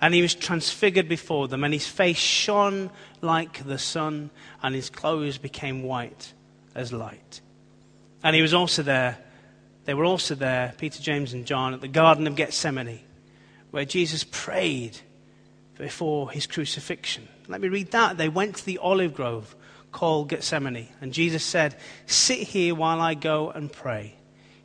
And 0.02 0.14
he 0.14 0.22
was 0.22 0.34
transfigured 0.34 1.10
before 1.10 1.50
them, 1.50 1.66
and 1.66 1.74
his 1.74 1.88
face 1.88 2.18
shone 2.18 2.90
like 3.22 3.66
the 3.66 3.78
sun, 3.78 4.30
and 4.64 4.74
his 4.74 4.90
clothes 4.90 5.38
became 5.38 5.84
white 5.84 6.34
as 6.74 6.94
light. 6.94 7.42
And 8.24 8.36
he 8.36 8.42
was 8.42 8.54
also 8.54 8.82
there, 8.82 9.18
they 9.84 9.94
were 9.94 10.06
also 10.06 10.36
there, 10.36 10.74
Peter, 10.78 11.02
James, 11.02 11.34
and 11.34 11.46
John, 11.46 11.74
at 11.74 11.82
the 11.82 11.88
Garden 11.88 12.28
of 12.28 12.36
Gethsemane, 12.36 13.02
where 13.72 13.86
Jesus 13.86 14.24
prayed 14.24 14.98
before 15.78 16.32
his 16.32 16.48
crucifixion. 16.48 17.28
Let 17.48 17.60
me 17.60 17.68
read 17.68 17.92
that. 17.92 18.18
They 18.18 18.30
went 18.30 18.58
to 18.58 18.66
the 18.66 18.78
olive 18.78 19.14
grove 19.14 19.56
called 19.92 20.30
Gethsemane, 20.30 20.88
and 21.02 21.12
Jesus 21.12 21.44
said, 21.44 21.76
Sit 22.06 22.40
here 22.40 22.76
while 22.76 23.02
I 23.02 23.16
go 23.16 23.50
and 23.50 23.72
pray. 23.72 24.16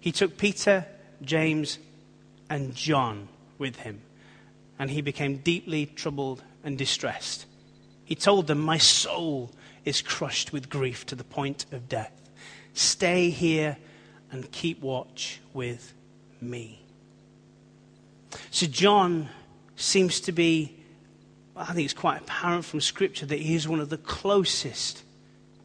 He 0.04 0.12
took 0.12 0.36
Peter, 0.36 0.84
James, 1.22 1.78
and 2.50 2.74
John 2.74 3.26
with 3.56 3.76
him, 3.76 4.02
and 4.78 4.90
he 4.90 5.00
became 5.00 5.38
deeply 5.38 5.86
troubled 5.86 6.42
and 6.62 6.76
distressed. 6.76 7.46
He 8.04 8.14
told 8.14 8.46
them, 8.46 8.58
My 8.60 8.76
soul 8.76 9.50
is 9.86 10.02
crushed 10.02 10.52
with 10.52 10.68
grief 10.68 11.06
to 11.06 11.14
the 11.14 11.24
point 11.24 11.64
of 11.72 11.88
death. 11.88 12.12
Stay 12.74 13.30
here 13.30 13.78
and 14.30 14.52
keep 14.52 14.82
watch 14.82 15.40
with 15.54 15.94
me. 16.38 16.82
So, 18.50 18.66
John 18.66 19.30
seems 19.74 20.20
to 20.20 20.32
be, 20.32 20.76
I 21.56 21.72
think 21.72 21.86
it's 21.86 21.94
quite 21.94 22.20
apparent 22.20 22.66
from 22.66 22.82
Scripture 22.82 23.24
that 23.24 23.40
he 23.40 23.54
is 23.54 23.66
one 23.66 23.80
of 23.80 23.88
the 23.88 23.96
closest 23.96 25.02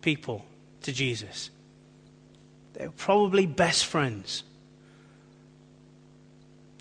people 0.01 0.45
to 0.83 0.93
Jesus. 0.93 1.49
They 2.73 2.85
were 2.85 2.93
probably 2.93 3.45
best 3.45 3.85
friends. 3.85 4.43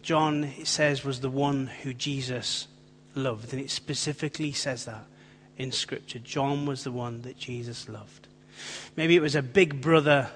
John, 0.03 0.45
it 0.45 0.67
says, 0.67 1.05
was 1.05 1.21
the 1.21 1.31
one 1.31 1.67
who 1.83 1.93
Jesus 1.93 2.67
loved. 3.15 3.53
And 3.53 3.61
it 3.61 3.71
specifically 3.71 4.53
says 4.53 4.85
that 4.87 5.05
in 5.57 5.73
Scripture. 5.73 6.19
John 6.21 6.67
was 6.67 6.85
the 6.85 6.93
one 6.93 7.23
that 7.23 7.37
Jesus 7.37 7.89
loved. 7.89 8.27
Maybe 8.97 9.17
it 9.17 9.23
was 9.23 9.35
a 9.35 9.43
big 9.43 9.81
brother, 9.81 10.31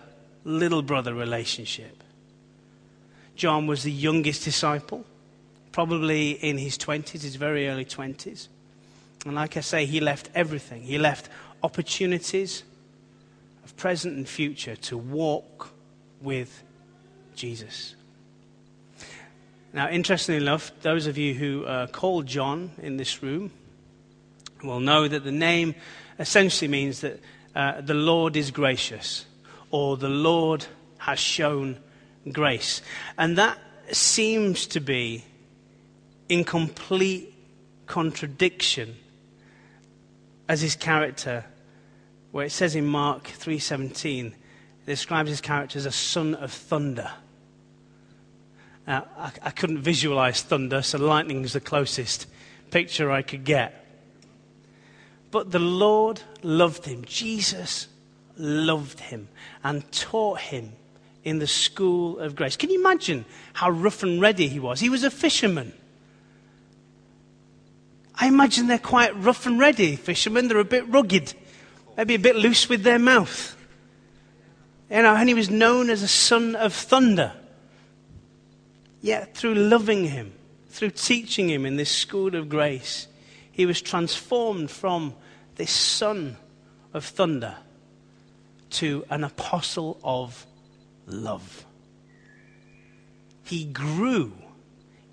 little 0.44 0.82
brother 0.82 1.14
relationship. 1.14 2.02
John 3.34 3.66
was 3.66 3.82
the 3.82 3.92
youngest 3.92 4.44
disciple, 4.44 5.04
probably 5.70 6.32
in 6.32 6.58
his 6.58 6.76
20s, 6.76 7.22
his 7.22 7.36
very 7.36 7.68
early 7.68 7.84
20s. 7.84 8.48
And 9.24 9.34
like 9.34 9.56
I 9.56 9.60
say, 9.60 9.86
he 9.86 10.00
left 10.00 10.28
everything. 10.34 10.82
He 10.82 10.98
left 10.98 11.28
opportunities 11.62 12.64
of 13.64 13.76
present 13.76 14.16
and 14.16 14.28
future 14.28 14.76
to 14.76 14.98
walk 14.98 15.70
with 16.20 16.62
Jesus. 17.34 17.94
Now, 19.72 19.88
interestingly 19.88 20.40
enough, 20.40 20.70
those 20.82 21.06
of 21.06 21.16
you 21.16 21.34
who 21.34 21.64
are 21.66 21.86
called 21.86 22.26
John 22.26 22.72
in 22.82 22.98
this 22.98 23.22
room 23.22 23.50
will 24.62 24.80
know 24.80 25.08
that 25.08 25.24
the 25.24 25.32
name 25.32 25.74
essentially 26.18 26.68
means 26.68 27.00
that 27.00 27.20
uh, 27.54 27.80
the 27.80 27.94
Lord 27.94 28.36
is 28.36 28.50
gracious 28.50 29.24
or 29.70 29.96
the 29.96 30.08
Lord 30.08 30.66
has 30.98 31.18
shown 31.18 31.78
grace. 32.30 32.82
And 33.18 33.38
that 33.38 33.58
seems 33.90 34.66
to 34.68 34.80
be 34.80 35.24
in 36.28 36.44
complete 36.44 37.34
contradiction 37.86 38.96
as 40.48 40.60
his 40.60 40.76
character 40.76 41.44
where 42.32 42.46
it 42.46 42.50
says 42.50 42.74
in 42.74 42.86
Mark 42.86 43.24
3:17 43.24 44.26
it 44.26 44.34
describes 44.86 45.30
his 45.30 45.40
character 45.40 45.78
as 45.78 45.86
a 45.86 45.92
son 45.92 46.34
of 46.34 46.52
thunder. 46.52 47.12
Now, 48.86 49.06
I, 49.16 49.30
I 49.42 49.50
couldn't 49.50 49.82
visualize 49.82 50.42
thunder, 50.42 50.82
so 50.82 50.98
lightning 50.98 51.44
is 51.44 51.52
the 51.52 51.60
closest 51.60 52.26
picture 52.72 53.12
I 53.12 53.22
could 53.22 53.44
get. 53.44 53.78
But 55.30 55.52
the 55.52 55.60
Lord 55.60 56.20
loved 56.42 56.84
him. 56.86 57.04
Jesus 57.04 57.86
loved 58.36 58.98
him 58.98 59.28
and 59.62 59.90
taught 59.92 60.40
him 60.40 60.72
in 61.22 61.38
the 61.38 61.46
school 61.46 62.18
of 62.18 62.34
grace. 62.34 62.56
Can 62.56 62.70
you 62.70 62.80
imagine 62.80 63.24
how 63.52 63.70
rough 63.70 64.02
and 64.02 64.20
ready 64.20 64.48
he 64.48 64.58
was? 64.58 64.80
He 64.80 64.90
was 64.90 65.04
a 65.04 65.10
fisherman. 65.10 65.72
I 68.14 68.26
imagine 68.26 68.66
they're 68.66 68.78
quite 68.78 69.16
rough 69.16 69.46
and 69.46 69.58
ready 69.58 69.96
fishermen. 69.96 70.48
They're 70.48 70.58
a 70.58 70.64
bit 70.64 70.88
rugged, 70.88 71.34
maybe 71.96 72.14
a 72.14 72.18
bit 72.18 72.36
loose 72.36 72.68
with 72.68 72.82
their 72.82 72.98
mouth. 72.98 73.56
You 74.90 75.02
know, 75.02 75.14
and 75.14 75.28
he 75.28 75.34
was 75.34 75.50
known 75.50 75.88
as 75.90 76.02
a 76.02 76.08
son 76.08 76.54
of 76.54 76.72
thunder. 76.72 77.32
Yet 79.00 79.34
through 79.34 79.54
loving 79.54 80.04
him, 80.04 80.32
through 80.68 80.90
teaching 80.90 81.48
him 81.48 81.66
in 81.66 81.76
this 81.76 81.90
school 81.90 82.34
of 82.36 82.48
grace, 82.48 83.08
he 83.50 83.66
was 83.66 83.82
transformed 83.82 84.70
from 84.70 85.14
this 85.56 85.70
son 85.70 86.36
of 86.94 87.04
thunder 87.04 87.56
to 88.70 89.04
an 89.10 89.24
apostle 89.24 89.98
of 90.02 90.46
love. 91.06 91.66
He 93.44 93.64
grew 93.64 94.32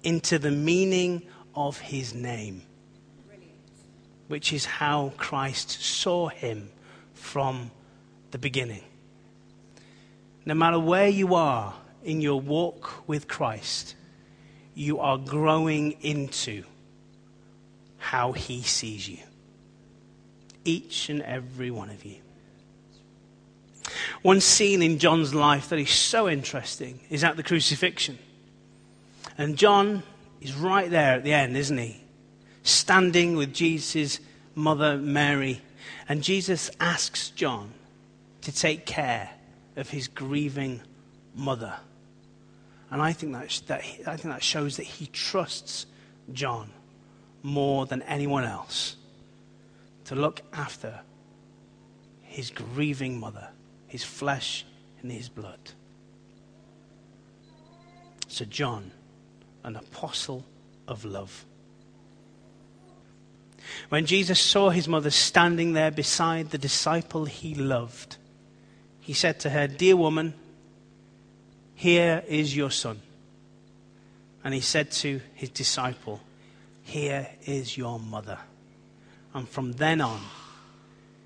into 0.03 0.39
the 0.39 0.51
meaning 0.51 1.23
of 1.55 1.79
his 1.79 2.13
name, 2.13 2.61
which 4.29 4.53
is 4.53 4.63
how 4.63 5.11
Christ 5.17 5.71
saw 5.81 6.29
him 6.29 6.69
from 7.13 7.71
the 8.29 8.37
beginning. 8.37 8.83
No 10.45 10.53
matter 10.53 10.79
where 10.79 11.09
you 11.09 11.33
are 11.33 11.73
in 12.03 12.21
your 12.21 12.39
walk 12.39 13.07
with 13.07 13.27
Christ, 13.27 13.95
you 14.75 14.99
are 14.99 15.17
growing 15.17 15.93
into 16.01 16.63
how 17.97 18.31
he 18.31 18.61
sees 18.61 19.09
you 19.09 19.17
each 20.63 21.09
and 21.09 21.23
every 21.23 21.71
one 21.71 21.89
of 21.89 22.05
you. 22.05 22.17
One 24.21 24.41
scene 24.41 24.83
in 24.83 24.99
John's 24.99 25.33
life 25.33 25.69
that 25.69 25.79
is 25.79 25.89
so 25.89 26.29
interesting 26.29 26.99
is 27.09 27.23
at 27.23 27.35
the 27.35 27.43
crucifixion. 27.43 28.19
And 29.39 29.57
John 29.57 30.03
is 30.39 30.53
right 30.53 30.89
there 30.89 31.15
at 31.15 31.23
the 31.23 31.33
end, 31.33 31.57
isn't 31.57 31.77
he? 31.77 32.03
Standing 32.69 33.35
with 33.35 33.51
Jesus' 33.51 34.19
mother, 34.53 34.95
Mary. 34.95 35.59
And 36.07 36.21
Jesus 36.21 36.69
asks 36.79 37.31
John 37.31 37.71
to 38.41 38.51
take 38.51 38.85
care 38.85 39.31
of 39.75 39.89
his 39.89 40.07
grieving 40.07 40.79
mother. 41.33 41.73
And 42.91 43.01
I 43.01 43.11
think 43.11 43.33
that, 43.33 43.61
that, 43.65 43.81
I 44.05 44.17
think 44.17 44.33
that 44.33 44.43
shows 44.43 44.77
that 44.77 44.83
he 44.83 45.07
trusts 45.07 45.87
John 46.31 46.69
more 47.41 47.87
than 47.87 48.03
anyone 48.03 48.43
else 48.43 48.97
to 50.05 50.13
look 50.13 50.41
after 50.53 50.99
his 52.21 52.51
grieving 52.51 53.19
mother, 53.19 53.49
his 53.87 54.03
flesh 54.03 54.63
and 55.01 55.11
his 55.11 55.27
blood. 55.27 55.59
So, 58.27 58.45
John, 58.45 58.91
an 59.63 59.75
apostle 59.75 60.45
of 60.87 61.03
love. 61.03 61.45
When 63.89 64.05
Jesus 64.05 64.39
saw 64.39 64.69
his 64.69 64.87
mother 64.87 65.09
standing 65.09 65.73
there 65.73 65.91
beside 65.91 66.51
the 66.51 66.57
disciple 66.57 67.25
he 67.25 67.55
loved, 67.55 68.17
he 68.99 69.13
said 69.13 69.39
to 69.41 69.49
her, 69.49 69.67
Dear 69.67 69.95
woman, 69.95 70.33
here 71.75 72.23
is 72.27 72.55
your 72.55 72.71
son. 72.71 73.01
And 74.43 74.53
he 74.53 74.61
said 74.61 74.91
to 74.91 75.21
his 75.33 75.49
disciple, 75.49 76.21
Here 76.83 77.27
is 77.43 77.77
your 77.77 77.99
mother. 77.99 78.39
And 79.33 79.47
from 79.47 79.73
then 79.73 80.01
on, 80.01 80.21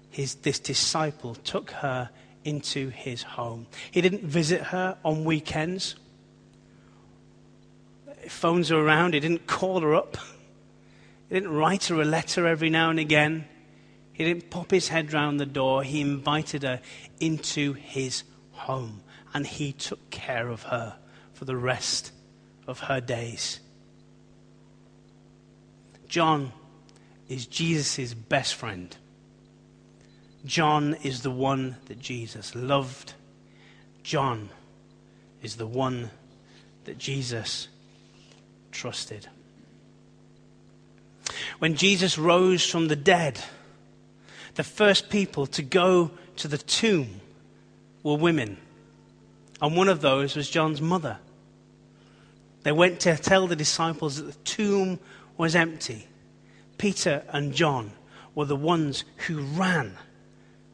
his, 0.09 0.35
this 0.35 0.59
disciple 0.59 1.35
took 1.35 1.71
her 1.71 2.09
into 2.43 2.89
his 2.89 3.23
home. 3.23 3.67
He 3.91 4.01
didn't 4.01 4.23
visit 4.23 4.61
her 4.61 4.97
on 5.03 5.25
weekends. 5.25 5.95
Phones 8.27 8.71
are 8.71 8.79
around. 8.79 9.13
He 9.13 9.19
didn't 9.19 9.47
call 9.47 9.81
her 9.81 9.95
up. 9.95 10.17
He 11.33 11.39
didn't 11.39 11.55
write 11.55 11.85
her 11.85 11.99
a 11.99 12.05
letter 12.05 12.45
every 12.45 12.69
now 12.69 12.91
and 12.91 12.99
again. 12.99 13.45
He 14.11 14.23
didn't 14.23 14.51
pop 14.51 14.69
his 14.69 14.89
head 14.89 15.13
round 15.13 15.39
the 15.39 15.47
door. 15.47 15.81
He 15.81 15.99
invited 15.99 16.61
her 16.61 16.79
into 17.19 17.73
his 17.73 18.21
home. 18.51 19.01
And 19.33 19.47
he 19.47 19.73
took 19.73 20.11
care 20.11 20.49
of 20.49 20.61
her 20.61 20.95
for 21.33 21.45
the 21.45 21.57
rest 21.57 22.11
of 22.67 22.81
her 22.81 23.01
days. 23.01 23.61
John 26.07 26.51
is 27.27 27.47
Jesus' 27.47 28.13
best 28.13 28.53
friend. 28.53 28.95
John 30.45 30.93
is 31.01 31.23
the 31.23 31.31
one 31.31 31.77
that 31.85 31.97
Jesus 31.97 32.53
loved. 32.53 33.15
John 34.03 34.51
is 35.41 35.55
the 35.55 35.65
one 35.65 36.11
that 36.83 36.99
Jesus 36.99 37.69
trusted. 38.71 39.29
When 41.63 41.75
Jesus 41.75 42.17
rose 42.17 42.69
from 42.69 42.89
the 42.89 42.95
dead, 42.97 43.39
the 44.55 44.65
first 44.65 45.09
people 45.09 45.47
to 45.47 45.61
go 45.61 46.11
to 46.35 46.49
the 46.49 46.57
tomb 46.57 47.21
were 48.03 48.17
women. 48.17 48.57
And 49.61 49.73
one 49.73 49.87
of 49.87 50.01
those 50.01 50.35
was 50.35 50.49
John's 50.49 50.81
mother. 50.81 51.19
They 52.63 52.73
went 52.73 52.99
to 52.99 53.15
tell 53.15 53.47
the 53.47 53.55
disciples 53.55 54.17
that 54.17 54.23
the 54.23 54.43
tomb 54.43 54.99
was 55.37 55.55
empty. 55.55 56.05
Peter 56.77 57.23
and 57.29 57.53
John 57.53 57.91
were 58.35 58.43
the 58.43 58.57
ones 58.57 59.05
who 59.27 59.39
ran 59.39 59.95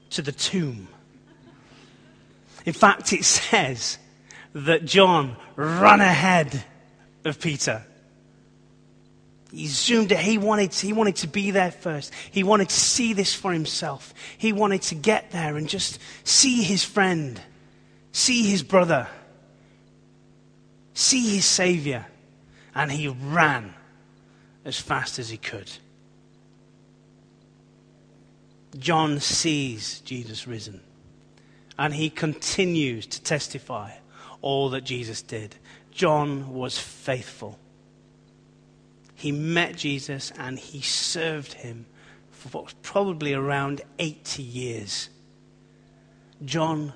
to 0.10 0.24
the 0.24 0.32
tomb. 0.32 0.88
In 2.66 2.74
fact, 2.74 3.14
it 3.14 3.26
says 3.26 4.00
that 4.54 4.86
John 4.86 5.36
ran 5.56 6.02
ahead 6.02 6.64
of 7.26 7.40
Peter. 7.40 7.86
He 9.52 9.68
zoomed 9.68 10.12
it. 10.12 10.20
He 10.20 10.38
wanted, 10.38 10.74
he 10.74 10.94
wanted 10.94 11.16
to 11.18 11.28
be 11.28 11.52
there 11.52 11.72
first. 11.72 12.14
He 12.32 12.44
wanted 12.44 12.70
to 12.70 12.76
see 12.76 13.14
this 13.14 13.34
for 13.34 13.52
himself. 13.52 14.14
He 14.38 14.54
wanted 14.54 14.84
to 14.84 14.96
get 14.96 15.32
there 15.32 15.58
and 15.58 15.68
just 15.68 16.00
see 16.24 16.62
his 16.62 16.84
friend, 16.84 17.42
see 18.12 18.44
his 18.44 18.62
brother, 18.62 19.08
see 20.94 21.36
his 21.36 21.46
Savior. 21.46 22.06
And 22.76 22.92
he 22.92 23.08
ran 23.08 23.74
as 24.64 24.80
fast 24.80 25.18
as 25.18 25.30
he 25.30 25.38
could. 25.38 25.72
John 28.78 29.20
sees 29.20 30.02
Jesus 30.02 30.48
risen. 30.48 30.82
And 31.78 31.94
he 31.94 32.10
continues 32.10 33.08
to 33.08 33.22
testify 33.24 33.94
all 34.42 34.70
that 34.70 34.84
Jesus 34.84 35.22
did. 35.22 35.56
John 35.92 36.54
was 36.54 36.78
faithful. 36.78 37.58
He 39.20 39.34
met 39.34 39.76
Jesus 39.76 40.32
and 40.38 40.58
he 40.58 40.80
served 40.80 41.52
him 41.52 41.86
for 42.32 42.48
what 42.50 42.64
was 42.64 42.74
probably 42.82 43.34
around 43.34 43.82
80 44.00 44.42
years. 44.42 45.10
John, 46.46 46.94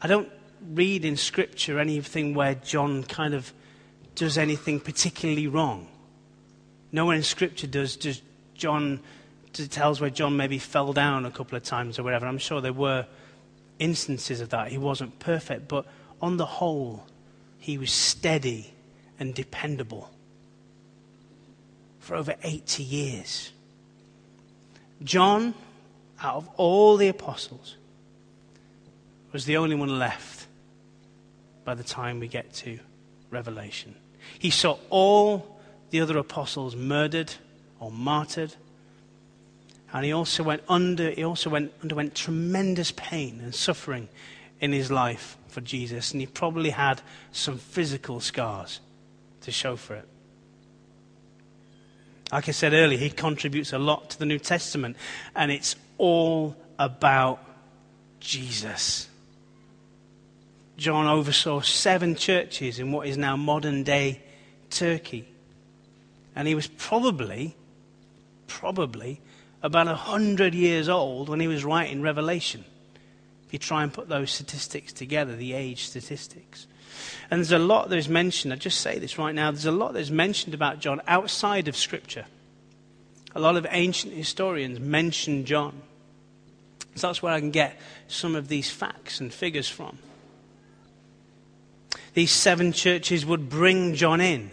I 0.00 0.08
don't 0.08 0.28
read 0.72 1.04
in 1.04 1.16
Scripture 1.16 1.78
anything 1.78 2.34
where 2.34 2.56
John 2.56 3.04
kind 3.04 3.32
of 3.32 3.52
does 4.16 4.38
anything 4.38 4.80
particularly 4.80 5.46
wrong. 5.46 5.86
Nowhere 6.90 7.14
in 7.14 7.22
Scripture 7.22 7.68
does, 7.68 7.94
does 7.94 8.22
John 8.56 8.98
tells 9.52 10.00
where 10.00 10.10
John 10.10 10.36
maybe 10.36 10.58
fell 10.58 10.92
down 10.92 11.26
a 11.26 11.30
couple 11.30 11.56
of 11.56 11.62
times 11.62 11.96
or 11.96 12.02
whatever. 12.02 12.26
I'm 12.26 12.38
sure 12.38 12.60
there 12.60 12.72
were 12.72 13.06
instances 13.78 14.40
of 14.40 14.48
that. 14.48 14.72
He 14.72 14.78
wasn't 14.78 15.16
perfect, 15.20 15.68
but 15.68 15.86
on 16.20 16.38
the 16.38 16.46
whole, 16.46 17.06
he 17.60 17.78
was 17.78 17.92
steady 17.92 18.74
and 19.20 19.32
dependable 19.32 20.10
for 22.02 22.16
over 22.16 22.34
80 22.42 22.82
years. 22.82 23.52
John, 25.04 25.54
out 26.20 26.36
of 26.36 26.48
all 26.56 26.96
the 26.96 27.08
apostles, 27.08 27.76
was 29.32 29.46
the 29.46 29.56
only 29.56 29.76
one 29.76 29.98
left 29.98 30.46
by 31.64 31.74
the 31.74 31.84
time 31.84 32.18
we 32.18 32.26
get 32.26 32.52
to 32.54 32.78
Revelation. 33.30 33.94
He 34.38 34.50
saw 34.50 34.78
all 34.90 35.60
the 35.90 36.00
other 36.00 36.18
apostles 36.18 36.74
murdered 36.74 37.32
or 37.78 37.90
martyred. 37.92 38.54
And 39.92 40.04
he 40.04 40.12
also 40.12 40.42
went 40.42 40.62
under, 40.68 41.10
he 41.10 41.22
also 41.22 41.50
went, 41.50 41.72
underwent 41.82 42.16
tremendous 42.16 42.92
pain 42.92 43.40
and 43.40 43.54
suffering 43.54 44.08
in 44.60 44.72
his 44.72 44.90
life 44.90 45.36
for 45.48 45.60
Jesus. 45.60 46.10
And 46.10 46.20
he 46.20 46.26
probably 46.26 46.70
had 46.70 47.00
some 47.30 47.58
physical 47.58 48.18
scars 48.18 48.80
to 49.42 49.52
show 49.52 49.76
for 49.76 49.94
it. 49.94 50.08
Like 52.32 52.48
I 52.48 52.52
said 52.52 52.72
earlier, 52.72 52.98
he 52.98 53.10
contributes 53.10 53.74
a 53.74 53.78
lot 53.78 54.10
to 54.10 54.18
the 54.18 54.24
New 54.24 54.38
Testament. 54.38 54.96
And 55.36 55.52
it's 55.52 55.76
all 55.98 56.56
about 56.78 57.44
Jesus. 58.18 59.08
John 60.78 61.06
oversaw 61.06 61.60
seven 61.60 62.14
churches 62.14 62.78
in 62.78 62.90
what 62.90 63.06
is 63.06 63.18
now 63.18 63.36
modern 63.36 63.82
day 63.82 64.22
Turkey. 64.70 65.28
And 66.34 66.48
he 66.48 66.54
was 66.54 66.66
probably, 66.66 67.54
probably 68.46 69.20
about 69.62 69.86
100 69.86 70.54
years 70.54 70.88
old 70.88 71.28
when 71.28 71.38
he 71.38 71.46
was 71.46 71.64
writing 71.64 72.00
Revelation. 72.00 72.64
If 73.46 73.52
you 73.52 73.58
try 73.58 73.82
and 73.82 73.92
put 73.92 74.08
those 74.08 74.30
statistics 74.30 74.94
together, 74.94 75.36
the 75.36 75.52
age 75.52 75.84
statistics. 75.84 76.66
And 77.30 77.38
there's 77.38 77.52
a 77.52 77.58
lot 77.58 77.88
that 77.90 77.96
is 77.96 78.08
mentioned, 78.08 78.52
I 78.52 78.56
just 78.56 78.80
say 78.80 78.98
this 78.98 79.18
right 79.18 79.34
now, 79.34 79.50
there's 79.50 79.66
a 79.66 79.72
lot 79.72 79.92
that 79.92 80.00
is 80.00 80.10
mentioned 80.10 80.54
about 80.54 80.80
John 80.80 81.00
outside 81.06 81.68
of 81.68 81.76
Scripture. 81.76 82.26
A 83.34 83.40
lot 83.40 83.56
of 83.56 83.66
ancient 83.70 84.12
historians 84.12 84.78
mention 84.78 85.44
John. 85.44 85.80
So 86.94 87.06
that's 87.06 87.22
where 87.22 87.32
I 87.32 87.40
can 87.40 87.50
get 87.50 87.78
some 88.08 88.34
of 88.34 88.48
these 88.48 88.70
facts 88.70 89.20
and 89.20 89.32
figures 89.32 89.68
from. 89.68 89.98
These 92.14 92.30
seven 92.30 92.72
churches 92.72 93.24
would 93.24 93.48
bring 93.48 93.94
John 93.94 94.20
in 94.20 94.50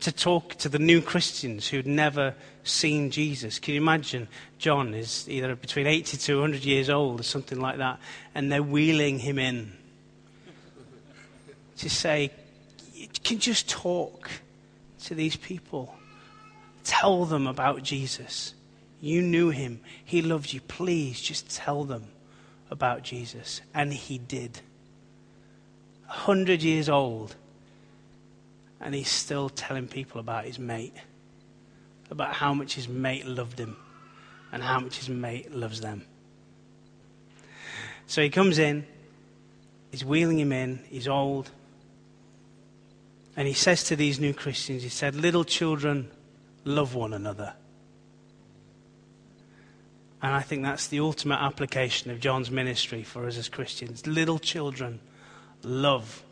to 0.00 0.12
talk 0.12 0.54
to 0.56 0.68
the 0.68 0.78
new 0.78 1.00
Christians 1.00 1.68
who'd 1.68 1.86
never 1.86 2.34
seen 2.62 3.10
Jesus. 3.10 3.58
Can 3.58 3.74
you 3.74 3.80
imagine? 3.80 4.28
John 4.58 4.94
is 4.94 5.28
either 5.28 5.54
between 5.54 5.86
80 5.86 6.16
to 6.16 6.40
100 6.40 6.64
years 6.64 6.88
old 6.88 7.20
or 7.20 7.22
something 7.22 7.60
like 7.60 7.78
that, 7.78 7.98
and 8.34 8.50
they're 8.50 8.62
wheeling 8.62 9.18
him 9.18 9.38
in 9.38 9.72
to 11.78 11.90
say, 11.90 12.30
You 12.94 13.08
can 13.22 13.38
just 13.38 13.68
talk 13.68 14.30
to 15.04 15.14
these 15.14 15.36
people, 15.36 15.94
tell 16.84 17.24
them 17.24 17.46
about 17.46 17.82
Jesus. 17.82 18.54
You 19.00 19.20
knew 19.20 19.50
him, 19.50 19.80
he 20.04 20.22
loved 20.22 20.52
you. 20.52 20.60
Please 20.60 21.20
just 21.20 21.50
tell 21.50 21.84
them 21.84 22.04
about 22.70 23.02
Jesus. 23.02 23.60
And 23.74 23.92
he 23.92 24.18
did. 24.18 24.60
A 26.06 26.12
100 26.12 26.62
years 26.62 26.88
old 26.88 27.34
and 28.84 28.94
he's 28.94 29.10
still 29.10 29.48
telling 29.48 29.88
people 29.88 30.20
about 30.20 30.44
his 30.44 30.58
mate, 30.58 30.92
about 32.10 32.34
how 32.34 32.52
much 32.52 32.74
his 32.74 32.86
mate 32.86 33.26
loved 33.26 33.58
him 33.58 33.76
and 34.52 34.62
how 34.62 34.78
much 34.78 34.98
his 34.98 35.08
mate 35.08 35.52
loves 35.54 35.80
them. 35.80 36.04
So 38.06 38.20
he 38.22 38.28
comes 38.28 38.58
in, 38.58 38.86
he's 39.90 40.04
wheeling 40.04 40.38
him 40.38 40.52
in, 40.52 40.80
he's 40.90 41.08
old, 41.08 41.50
and 43.36 43.48
he 43.48 43.54
says 43.54 43.84
to 43.84 43.96
these 43.96 44.20
new 44.20 44.34
Christians, 44.34 44.82
he 44.82 44.90
said, 44.90 45.14
Little 45.14 45.44
children, 45.44 46.10
love 46.64 46.94
one 46.94 47.12
another. 47.12 47.54
And 50.22 50.32
I 50.32 50.40
think 50.40 50.62
that's 50.62 50.86
the 50.86 51.00
ultimate 51.00 51.40
application 51.40 52.10
of 52.10 52.18
John's 52.18 52.50
ministry 52.50 53.02
for 53.02 53.26
us 53.26 53.36
as 53.36 53.48
Christians. 53.48 54.06
Little 54.06 54.38
children, 54.38 55.00
love 55.62 56.22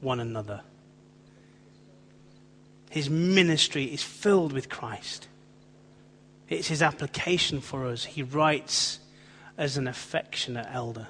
one 0.00 0.18
another. 0.18 0.62
His 2.90 3.10
ministry 3.10 3.84
is 3.84 4.02
filled 4.02 4.52
with 4.52 4.68
Christ. 4.68 5.28
It's 6.48 6.68
his 6.68 6.80
application 6.80 7.60
for 7.60 7.86
us. 7.86 8.04
He 8.04 8.22
writes 8.22 9.00
as 9.58 9.76
an 9.76 9.88
affectionate 9.88 10.68
elder. 10.70 11.08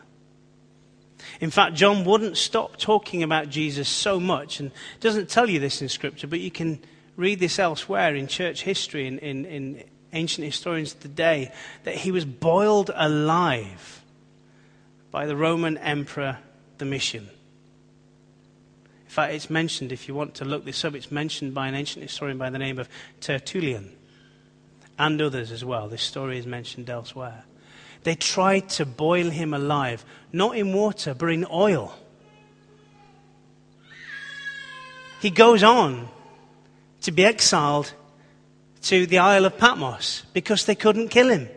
In 1.41 1.51
fact, 1.51 1.75
John 1.75 2.05
wouldn't 2.05 2.37
stop 2.37 2.79
talking 2.79 3.23
about 3.23 3.49
Jesus 3.49 3.89
so 3.89 4.19
much, 4.19 4.61
and 4.61 4.71
doesn't 5.01 5.29
tell 5.29 5.49
you 5.49 5.61
this 5.61 5.81
in 5.83 5.89
Scripture, 5.89 6.27
but 6.27 6.41
you 6.41 6.51
can 6.51 6.81
read 7.16 7.38
this 7.38 7.59
elsewhere 7.59 8.14
in 8.14 8.27
church 8.27 8.62
history, 8.62 9.07
in, 9.07 9.18
in, 9.18 9.44
in 9.44 9.85
ancient 10.12 10.44
historians 10.44 10.94
of 10.94 11.00
the 11.00 11.09
day, 11.09 11.53
that 11.85 11.94
he 11.94 12.11
was 12.11 12.24
boiled 12.24 12.90
alive 12.94 14.03
by 15.11 15.27
the 15.27 15.37
Roman 15.37 15.79
Emperor 15.79 16.38
Domitian 16.79 17.29
In 19.05 19.11
fact, 19.11 19.33
it's 19.33 19.48
mentioned, 19.48 19.92
if 19.92 20.09
you 20.09 20.14
want 20.14 20.35
to 20.37 20.44
look 20.44 20.64
this 20.64 20.85
up, 20.85 20.96
it's 20.96 21.12
mentioned 21.12 21.55
by 21.55 21.68
an 21.68 21.77
ancient 21.77 22.03
historian 22.03 22.37
by 22.37 22.50
the 22.50 22.59
name 22.59 22.81
of 22.81 22.88
Tertullian 23.20 23.92
and 24.98 25.22
others 25.22 25.53
as 25.53 25.64
well. 25.64 25.88
This 25.88 26.03
story 26.03 26.37
is 26.37 26.46
mentioned 26.46 26.90
elsewhere. 26.90 27.44
They 28.03 28.16
tried 28.16 28.68
to 28.70 28.85
boil 28.85 29.31
him 29.31 29.55
alive, 29.55 30.05
not 30.33 30.57
in 30.57 30.72
water, 30.72 31.14
but 31.14 31.29
in 31.31 31.46
oil. 31.48 31.96
He 35.20 35.31
goes 35.31 35.62
on 35.62 36.09
to 37.05 37.12
be 37.12 37.25
exiled 37.25 37.93
to 38.83 39.07
the 39.07 39.19
Isle 39.19 39.45
of 39.45 39.59
Patmos 39.59 40.23
because 40.33 40.64
they 40.64 40.75
couldn't 40.75 41.09
kill 41.09 41.29
him. 41.29 41.49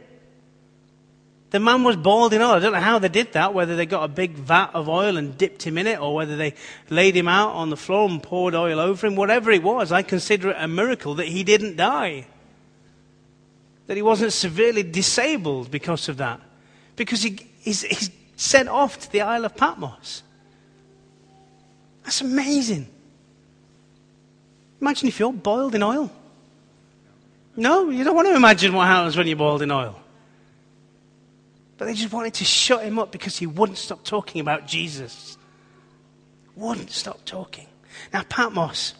The 1.52 1.62
man 1.62 1.86
was 1.86 1.96
boiled 1.96 2.34
in 2.34 2.42
oil. 2.42 2.52
I 2.52 2.60
don't 2.60 2.74
know 2.74 2.80
how 2.82 3.00
they 3.00 3.08
did 3.08 3.32
that, 3.32 3.54
whether 3.54 3.78
they 3.78 3.86
got 3.86 4.04
a 4.04 4.10
big 4.10 4.34
vat 4.34 4.72
of 4.74 4.90
oil 4.90 5.16
and 5.16 5.38
dipped 5.38 5.64
him 5.64 5.78
in 5.78 5.88
it, 5.88 6.02
or 6.02 6.14
whether 6.14 6.36
they 6.36 6.54
laid 6.90 7.16
him 7.16 7.30
out 7.30 7.52
on 7.52 7.70
the 7.70 7.78
floor 7.78 8.10
and 8.10 8.22
poured 8.22 8.54
oil 8.54 8.82
over 8.82 9.08
him. 9.08 9.16
Whatever 9.16 9.52
it 9.52 9.64
was, 9.64 9.94
I 9.94 10.02
consider 10.02 10.50
it 10.50 10.58
a 10.60 10.68
miracle 10.68 11.16
that 11.16 11.28
he 11.28 11.46
didn't 11.46 11.78
die. 11.78 12.28
That 13.88 13.96
he 13.96 14.04
wasn't 14.04 14.34
severely 14.34 14.84
disabled 14.84 15.72
because 15.72 16.10
of 16.10 16.18
that. 16.18 16.42
Because 16.98 17.24
he, 17.24 17.40
he's, 17.60 17.84
he's 17.84 18.12
sent 18.36 18.68
off 18.68 19.00
to 19.00 19.12
the 19.14 19.22
Isle 19.22 19.46
of 19.46 19.56
Patmos. 19.56 20.24
That's 22.04 22.20
amazing. 22.20 22.88
Imagine 24.80 25.08
if 25.08 25.20
you're 25.20 25.34
boiled 25.34 25.76
in 25.76 25.84
oil. 25.84 26.12
No, 27.56 27.90
you 27.90 28.04
don't 28.04 28.16
want 28.16 28.28
to 28.28 28.36
imagine 28.36 28.74
what 28.74 28.88
happens 28.88 29.18
when 29.18 29.28
you're 29.28 29.36
boiled 29.36 29.64
in 29.64 29.72
oil. 29.72 30.00
But 31.78 31.86
they 31.86 31.94
just 31.94 32.14
wanted 32.14 32.36
to 32.36 32.46
shut 32.46 32.84
him 32.84 33.00
up 33.00 33.12
because 33.12 33.38
he 33.38 33.48
wouldn't 33.48 33.78
stop 33.78 34.04
talking 34.04 34.42
about 34.42 34.68
Jesus. 34.68 35.38
Wouldn't 36.56 36.92
stop 36.92 37.24
talking. 37.26 37.68
Now, 38.14 38.24
Patmos 38.24 38.94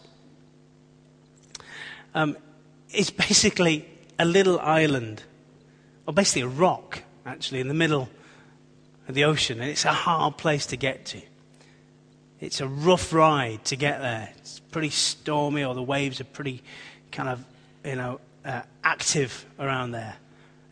um, 2.14 2.36
is 2.92 3.10
basically 3.10 3.88
a 4.18 4.24
little 4.24 4.58
island, 4.60 5.22
or 6.06 6.14
basically 6.14 6.42
a 6.42 6.48
rock, 6.48 7.02
actually, 7.24 7.60
in 7.60 7.68
the 7.68 7.74
middle 7.74 8.08
of 9.06 9.14
the 9.14 9.24
ocean, 9.24 9.60
and 9.60 9.70
it's 9.70 9.84
a 9.84 9.92
hard 9.92 10.36
place 10.36 10.66
to 10.66 10.76
get 10.76 11.04
to. 11.06 11.20
It's 12.40 12.60
a 12.60 12.68
rough 12.68 13.12
ride 13.12 13.64
to 13.66 13.76
get 13.76 14.00
there. 14.00 14.32
It's 14.38 14.60
pretty 14.60 14.90
stormy, 14.90 15.64
or 15.64 15.74
the 15.74 15.82
waves 15.82 16.20
are 16.20 16.24
pretty 16.24 16.62
kind 17.10 17.28
of, 17.28 17.44
you 17.84 17.96
know, 17.96 18.20
uh, 18.44 18.62
active 18.84 19.44
around 19.58 19.90
there. 19.90 20.16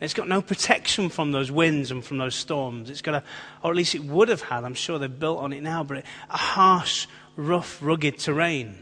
It's 0.00 0.14
got 0.14 0.29
no 0.29 0.42
protection 0.42 1.09
from 1.09 1.33
those 1.33 1.50
winds 1.50 1.90
and 1.90 2.05
from 2.05 2.18
those 2.18 2.35
storms. 2.35 2.90
It's 2.90 3.02
got 3.02 3.14
a, 3.14 3.22
or 3.62 3.70
at 3.70 3.76
least 3.76 3.94
it 3.94 4.05
would 4.05 4.29
have 4.29 4.42
had, 4.42 4.62
I'm 4.62 4.74
sure 4.74 4.98
they've 4.98 5.18
built 5.18 5.38
on 5.38 5.52
it 5.52 5.62
now, 5.62 5.83
but 5.83 6.05
a 6.31 6.37
harsh, 6.37 7.07
rough, 7.35 7.83
rugged 7.83 8.18
terrain. 8.18 8.76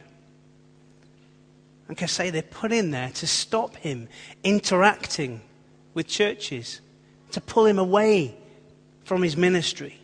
Like 1.88 2.02
I 2.02 2.06
say, 2.06 2.30
they're 2.30 2.42
put 2.42 2.72
in 2.72 2.90
there 2.90 3.10
to 3.10 3.26
stop 3.26 3.76
him 3.76 4.08
interacting 4.42 5.40
with 5.94 6.08
churches, 6.08 6.80
to 7.30 7.40
pull 7.40 7.66
him 7.66 7.78
away 7.78 8.36
from 9.04 9.22
his 9.22 9.36
ministry. 9.36 10.00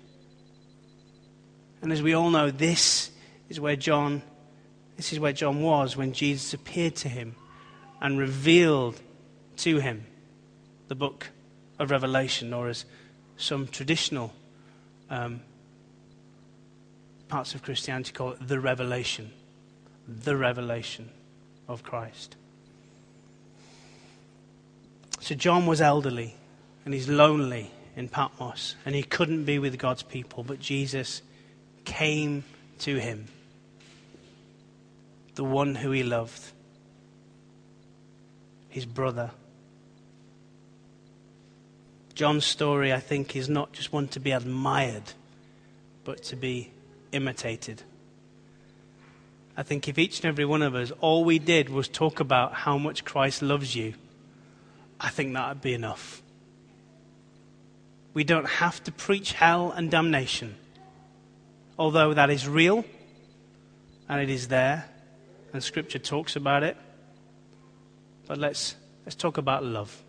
And 1.82 1.92
as 1.92 2.02
we 2.02 2.12
all 2.14 2.30
know, 2.30 2.50
this 2.50 3.10
is 3.48 3.58
where 3.58 3.76
John, 3.76 4.22
this 4.96 5.12
is 5.12 5.20
where 5.20 5.32
John 5.32 5.62
was 5.62 5.96
when 5.96 6.12
Jesus 6.12 6.52
appeared 6.52 6.96
to 6.96 7.08
him 7.08 7.34
and 8.00 8.18
revealed 8.18 9.00
to 9.58 9.78
him 9.78 10.06
the 10.88 10.94
book 10.94 11.28
of 11.78 11.90
Revelation, 11.90 12.52
or 12.52 12.68
as 12.68 12.84
some 13.36 13.66
traditional 13.66 14.32
um, 15.08 15.40
parts 17.28 17.54
of 17.54 17.62
Christianity 17.62 18.12
call 18.12 18.32
it, 18.32 18.46
the 18.46 18.60
revelation. 18.60 19.30
The 20.08 20.36
revelation 20.36 21.08
of 21.68 21.82
Christ. 21.82 22.36
So 25.20 25.34
John 25.36 25.66
was 25.66 25.80
elderly 25.80 26.34
and 26.84 26.92
he's 26.92 27.08
lonely 27.08 27.70
in 27.94 28.08
Patmos 28.08 28.74
and 28.84 28.94
he 28.94 29.02
couldn't 29.04 29.44
be 29.44 29.58
with 29.58 29.78
God's 29.78 30.02
people, 30.02 30.42
but 30.42 30.58
Jesus 30.58 31.22
came 31.84 32.44
to 32.80 32.98
him, 32.98 33.26
the 35.34 35.44
one 35.44 35.74
who 35.74 35.90
he 35.90 36.02
loved, 36.02 36.42
his 38.68 38.86
brother. 38.86 39.30
John's 42.14 42.44
story, 42.44 42.92
I 42.92 43.00
think, 43.00 43.34
is 43.34 43.48
not 43.48 43.72
just 43.72 43.92
one 43.92 44.08
to 44.08 44.20
be 44.20 44.30
admired, 44.30 45.12
but 46.04 46.22
to 46.24 46.36
be 46.36 46.70
imitated. 47.12 47.82
I 49.56 49.62
think 49.62 49.88
if 49.88 49.98
each 49.98 50.20
and 50.20 50.26
every 50.26 50.44
one 50.44 50.62
of 50.62 50.74
us, 50.74 50.90
all 51.00 51.24
we 51.24 51.38
did 51.38 51.68
was 51.68 51.88
talk 51.88 52.20
about 52.20 52.54
how 52.54 52.78
much 52.78 53.04
Christ 53.04 53.42
loves 53.42 53.74
you, 53.74 53.94
I 55.00 55.08
think 55.08 55.34
that 55.34 55.48
would 55.48 55.62
be 55.62 55.74
enough. 55.74 56.22
We 58.12 58.24
don't 58.24 58.46
have 58.46 58.82
to 58.84 58.92
preach 58.92 59.32
hell 59.32 59.70
and 59.70 59.90
damnation, 59.90 60.56
although 61.80 62.12
that 62.12 62.28
is 62.28 62.46
real 62.46 62.84
and 64.06 64.20
it 64.20 64.28
is 64.28 64.48
there, 64.48 64.84
and 65.54 65.64
Scripture 65.64 65.98
talks 65.98 66.36
about 66.36 66.62
it. 66.62 66.76
But 68.26 68.36
let's, 68.36 68.76
let's 69.06 69.16
talk 69.16 69.38
about 69.38 69.64
love 69.64 70.04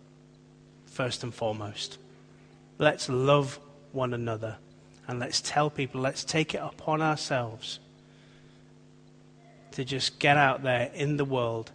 first 0.86 1.24
and 1.24 1.34
foremost. 1.34 1.98
Let's 2.78 3.08
love 3.08 3.58
one 3.94 4.14
another 4.14 4.58
and 5.08 5.20
let's 5.20 5.40
tell 5.40 5.70
people, 5.70 6.02
let's 6.02 6.26
take 6.26 6.54
it 6.54 6.58
upon 6.62 7.02
ourselves 7.02 7.80
to 9.72 9.86
just 9.86 10.20
get 10.20 10.36
out 10.36 10.64
there 10.64 10.92
in 10.94 11.16
the 11.16 11.26
world 11.26 11.72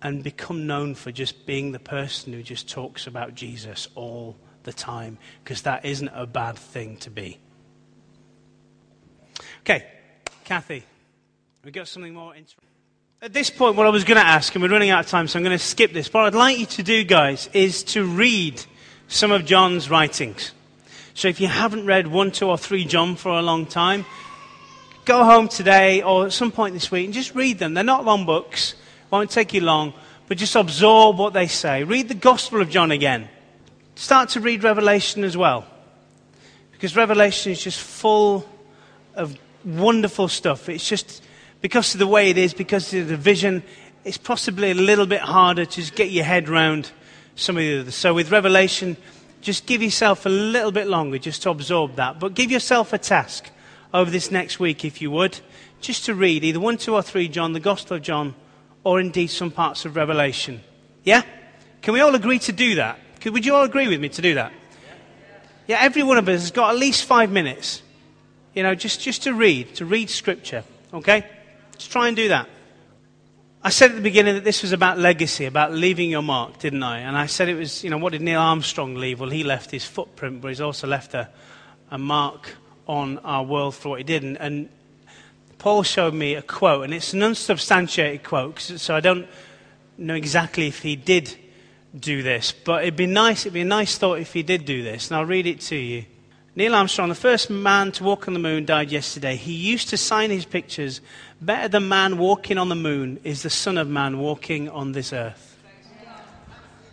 and 0.00 0.22
become 0.22 0.68
known 0.68 0.94
for 0.94 1.10
just 1.10 1.46
being 1.46 1.72
the 1.72 1.80
person 1.80 2.32
who 2.32 2.44
just 2.44 2.68
talks 2.70 3.08
about 3.08 3.34
Jesus 3.34 3.88
all 3.96 4.36
the 4.62 4.72
time, 4.72 5.18
because 5.42 5.62
that 5.62 5.84
isn't 5.84 6.10
a 6.14 6.26
bad 6.26 6.56
thing 6.56 6.96
to 6.98 7.10
be. 7.10 7.40
Okay, 9.60 9.84
Kathy, 10.44 10.82
we 11.64 11.70
got 11.70 11.88
something 11.88 12.14
more 12.14 12.34
interesting. 12.34 12.64
At 13.20 13.32
this 13.32 13.50
point, 13.50 13.76
what 13.76 13.86
I 13.86 13.90
was 13.90 14.04
going 14.04 14.20
to 14.20 14.26
ask, 14.26 14.54
and 14.54 14.62
we're 14.62 14.70
running 14.70 14.90
out 14.90 15.00
of 15.04 15.10
time, 15.10 15.26
so 15.26 15.38
I'm 15.38 15.44
going 15.44 15.58
to 15.58 15.62
skip 15.62 15.92
this. 15.92 16.12
What 16.12 16.24
I'd 16.24 16.34
like 16.34 16.58
you 16.58 16.66
to 16.66 16.82
do, 16.84 17.02
guys, 17.02 17.50
is 17.52 17.82
to 17.84 18.04
read 18.04 18.62
some 19.08 19.32
of 19.32 19.44
John's 19.44 19.90
writings. 19.90 20.52
So 21.14 21.26
if 21.26 21.40
you 21.40 21.48
haven't 21.48 21.84
read 21.84 22.06
1, 22.06 22.30
2, 22.30 22.46
or 22.48 22.56
3 22.56 22.84
John 22.84 23.16
for 23.16 23.30
a 23.32 23.42
long 23.42 23.66
time, 23.66 24.04
go 25.04 25.24
home 25.24 25.48
today 25.48 26.00
or 26.02 26.26
at 26.26 26.32
some 26.32 26.52
point 26.52 26.74
this 26.74 26.92
week 26.92 27.06
and 27.06 27.14
just 27.14 27.34
read 27.34 27.58
them. 27.58 27.74
They're 27.74 27.82
not 27.82 28.04
long 28.04 28.24
books, 28.24 28.74
won't 29.10 29.30
take 29.30 29.52
you 29.52 29.62
long, 29.62 29.94
but 30.28 30.38
just 30.38 30.54
absorb 30.54 31.18
what 31.18 31.32
they 31.32 31.48
say. 31.48 31.82
Read 31.82 32.08
the 32.08 32.14
Gospel 32.14 32.60
of 32.60 32.70
John 32.70 32.92
again. 32.92 33.28
Start 33.96 34.28
to 34.30 34.40
read 34.40 34.62
Revelation 34.62 35.24
as 35.24 35.36
well. 35.36 35.66
Because 36.70 36.94
Revelation 36.94 37.50
is 37.50 37.60
just 37.60 37.80
full 37.80 38.48
of 39.16 39.36
wonderful 39.68 40.28
stuff. 40.28 40.68
It's 40.68 40.88
just 40.88 41.22
because 41.60 41.94
of 41.94 41.98
the 41.98 42.06
way 42.06 42.30
it 42.30 42.38
is, 42.38 42.54
because 42.54 42.92
of 42.94 43.08
the 43.08 43.16
vision, 43.16 43.62
it's 44.04 44.18
possibly 44.18 44.70
a 44.70 44.74
little 44.74 45.06
bit 45.06 45.20
harder 45.20 45.64
to 45.64 45.74
just 45.80 45.94
get 45.94 46.10
your 46.10 46.24
head 46.24 46.48
around 46.48 46.90
some 47.34 47.56
of 47.56 47.60
the 47.60 47.80
others. 47.80 47.94
So 47.94 48.14
with 48.14 48.30
Revelation, 48.30 48.96
just 49.40 49.66
give 49.66 49.82
yourself 49.82 50.26
a 50.26 50.30
little 50.30 50.72
bit 50.72 50.86
longer 50.86 51.18
just 51.18 51.42
to 51.42 51.50
absorb 51.50 51.96
that. 51.96 52.18
But 52.18 52.34
give 52.34 52.50
yourself 52.50 52.92
a 52.92 52.98
task 52.98 53.50
over 53.92 54.10
this 54.10 54.30
next 54.30 54.58
week, 54.58 54.84
if 54.84 55.00
you 55.00 55.10
would, 55.10 55.40
just 55.80 56.04
to 56.06 56.14
read 56.14 56.44
either 56.44 56.60
1, 56.60 56.78
2, 56.78 56.94
or 56.94 57.02
3 57.02 57.28
John, 57.28 57.52
the 57.52 57.60
Gospel 57.60 57.96
of 57.96 58.02
John, 58.02 58.34
or 58.84 59.00
indeed 59.00 59.28
some 59.28 59.50
parts 59.50 59.84
of 59.84 59.96
Revelation. 59.96 60.60
Yeah? 61.04 61.22
Can 61.82 61.94
we 61.94 62.00
all 62.00 62.14
agree 62.14 62.38
to 62.40 62.52
do 62.52 62.76
that? 62.76 62.98
Could, 63.20 63.32
would 63.32 63.46
you 63.46 63.54
all 63.54 63.64
agree 63.64 63.88
with 63.88 64.00
me 64.00 64.08
to 64.10 64.22
do 64.22 64.34
that? 64.34 64.52
Yeah, 65.66 65.78
every 65.80 66.02
one 66.02 66.16
of 66.16 66.26
us 66.28 66.40
has 66.40 66.50
got 66.50 66.70
at 66.70 66.78
least 66.78 67.04
five 67.04 67.30
minutes, 67.30 67.82
you 68.58 68.64
know, 68.64 68.74
just, 68.74 69.00
just 69.00 69.22
to 69.22 69.34
read, 69.34 69.72
to 69.76 69.86
read 69.86 70.10
Scripture. 70.10 70.64
Okay? 70.92 71.24
Let's 71.70 71.86
try 71.86 72.08
and 72.08 72.16
do 72.16 72.26
that. 72.30 72.48
I 73.62 73.70
said 73.70 73.92
at 73.92 73.96
the 73.96 74.02
beginning 74.02 74.34
that 74.34 74.42
this 74.42 74.62
was 74.62 74.72
about 74.72 74.98
legacy, 74.98 75.44
about 75.44 75.72
leaving 75.72 76.10
your 76.10 76.22
mark, 76.22 76.58
didn't 76.58 76.82
I? 76.82 76.98
And 76.98 77.16
I 77.16 77.26
said 77.26 77.48
it 77.48 77.54
was, 77.54 77.84
you 77.84 77.90
know, 77.90 77.98
what 77.98 78.10
did 78.10 78.20
Neil 78.20 78.40
Armstrong 78.40 78.96
leave? 78.96 79.20
Well, 79.20 79.30
he 79.30 79.44
left 79.44 79.70
his 79.70 79.84
footprint, 79.84 80.40
but 80.40 80.48
he's 80.48 80.60
also 80.60 80.88
left 80.88 81.14
a, 81.14 81.28
a 81.92 81.98
mark 81.98 82.56
on 82.88 83.18
our 83.18 83.44
world 83.44 83.76
for 83.76 83.90
what 83.90 83.98
he 83.98 84.04
did. 84.04 84.24
And, 84.24 84.36
and 84.38 84.68
Paul 85.58 85.84
showed 85.84 86.14
me 86.14 86.34
a 86.34 86.42
quote, 86.42 86.82
and 86.82 86.92
it's 86.92 87.14
an 87.14 87.22
unsubstantiated 87.22 88.24
quote, 88.24 88.58
so 88.58 88.92
I 88.92 88.98
don't 88.98 89.28
know 89.96 90.16
exactly 90.16 90.66
if 90.66 90.80
he 90.82 90.96
did 90.96 91.32
do 91.96 92.24
this, 92.24 92.50
but 92.50 92.82
it'd 92.82 92.96
be 92.96 93.06
nice, 93.06 93.42
it'd 93.42 93.54
be 93.54 93.60
a 93.60 93.64
nice 93.64 93.98
thought 93.98 94.18
if 94.18 94.32
he 94.32 94.42
did 94.42 94.64
do 94.64 94.82
this, 94.82 95.12
and 95.12 95.16
I'll 95.16 95.26
read 95.26 95.46
it 95.46 95.60
to 95.60 95.76
you. 95.76 96.06
Neil 96.58 96.74
Armstrong, 96.74 97.08
the 97.08 97.14
first 97.14 97.50
man 97.50 97.92
to 97.92 98.02
walk 98.02 98.26
on 98.26 98.34
the 98.34 98.40
moon, 98.40 98.64
died 98.64 98.90
yesterday. 98.90 99.36
He 99.36 99.52
used 99.52 99.90
to 99.90 99.96
sign 99.96 100.30
his 100.30 100.44
pictures, 100.44 101.00
better 101.40 101.68
than 101.68 101.86
man 101.86 102.18
walking 102.18 102.58
on 102.58 102.68
the 102.68 102.74
moon 102.74 103.20
is 103.22 103.44
the 103.44 103.48
Son 103.48 103.78
of 103.78 103.86
Man 103.88 104.18
walking 104.18 104.68
on 104.68 104.90
this 104.90 105.12
earth. 105.12 105.56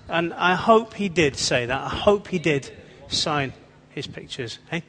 And 0.07 0.35
I 0.35 0.53
hope 0.53 0.93
he 0.93 1.09
did 1.09 1.35
say 1.35 1.65
that. 1.65 1.81
I 1.81 1.89
hope 1.89 2.27
he 2.27 2.37
did 2.37 2.71
sign 3.07 3.53
his 3.89 4.05
pictures. 4.05 4.59
Hey? 4.69 4.83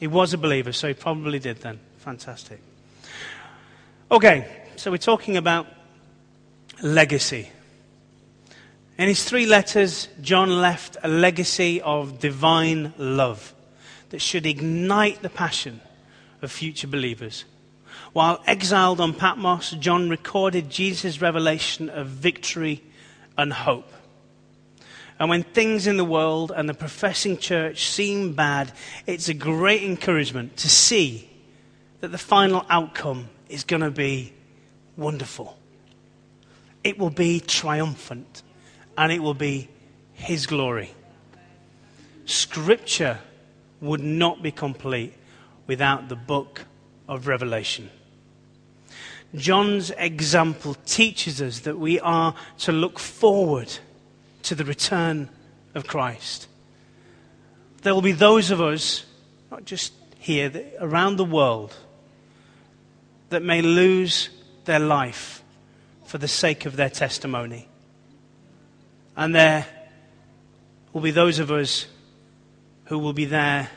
He 0.00 0.06
was 0.06 0.32
a 0.32 0.38
believer, 0.38 0.72
so 0.72 0.88
he 0.88 0.94
probably 0.94 1.38
did 1.38 1.58
then. 1.58 1.78
Fantastic. 1.98 2.62
Okay, 4.10 4.50
so 4.76 4.90
we're 4.90 4.96
talking 4.96 5.36
about 5.36 5.66
legacy. 6.82 7.50
In 8.96 9.08
his 9.08 9.24
three 9.24 9.44
letters, 9.44 10.08
John 10.22 10.62
left 10.62 10.96
a 11.02 11.08
legacy 11.08 11.82
of 11.82 12.18
divine 12.18 12.94
love 12.96 13.53
that 14.14 14.20
should 14.20 14.46
ignite 14.46 15.22
the 15.22 15.28
passion 15.28 15.80
of 16.40 16.52
future 16.52 16.86
believers. 16.86 17.44
While 18.12 18.40
exiled 18.46 19.00
on 19.00 19.12
Patmos, 19.12 19.72
John 19.72 20.08
recorded 20.08 20.70
Jesus' 20.70 21.20
revelation 21.20 21.88
of 21.88 22.06
victory 22.06 22.80
and 23.36 23.52
hope. 23.52 23.92
And 25.18 25.28
when 25.28 25.42
things 25.42 25.88
in 25.88 25.96
the 25.96 26.04
world 26.04 26.52
and 26.54 26.68
the 26.68 26.74
professing 26.74 27.38
church 27.38 27.88
seem 27.88 28.34
bad, 28.34 28.70
it's 29.04 29.28
a 29.28 29.34
great 29.34 29.82
encouragement 29.82 30.58
to 30.58 30.68
see 30.68 31.28
that 32.00 32.12
the 32.12 32.16
final 32.16 32.64
outcome 32.70 33.28
is 33.48 33.64
going 33.64 33.82
to 33.82 33.90
be 33.90 34.32
wonderful. 34.96 35.58
It 36.84 37.00
will 37.00 37.10
be 37.10 37.40
triumphant 37.40 38.44
and 38.96 39.10
it 39.10 39.18
will 39.18 39.34
be 39.34 39.68
His 40.12 40.46
glory. 40.46 40.92
Scripture 42.26 43.18
would 43.84 44.02
not 44.02 44.42
be 44.42 44.50
complete 44.50 45.12
without 45.66 46.08
the 46.08 46.16
book 46.16 46.62
of 47.08 47.26
Revelation. 47.26 47.90
John's 49.34 49.90
example 49.90 50.76
teaches 50.86 51.42
us 51.42 51.60
that 51.60 51.78
we 51.78 51.98
are 52.00 52.34
to 52.58 52.72
look 52.72 52.98
forward 52.98 53.72
to 54.44 54.54
the 54.54 54.64
return 54.64 55.28
of 55.74 55.86
Christ. 55.86 56.48
there 57.82 57.94
will 57.94 58.02
be 58.02 58.12
those 58.12 58.50
of 58.50 58.62
us, 58.62 59.04
not 59.50 59.64
just 59.66 59.92
here, 60.18 60.50
around 60.80 61.16
the 61.16 61.24
world, 61.24 61.76
that 63.28 63.42
may 63.42 63.60
lose 63.60 64.30
their 64.64 64.78
life 64.78 65.42
for 66.06 66.16
the 66.16 66.28
sake 66.28 66.64
of 66.64 66.76
their 66.76 66.88
testimony. 66.88 67.68
And 69.16 69.34
there 69.34 69.66
will 70.92 71.02
be 71.02 71.10
those 71.10 71.38
of 71.38 71.50
us 71.50 71.86
who 72.84 72.98
will 72.98 73.12
be 73.12 73.24
there 73.24 73.70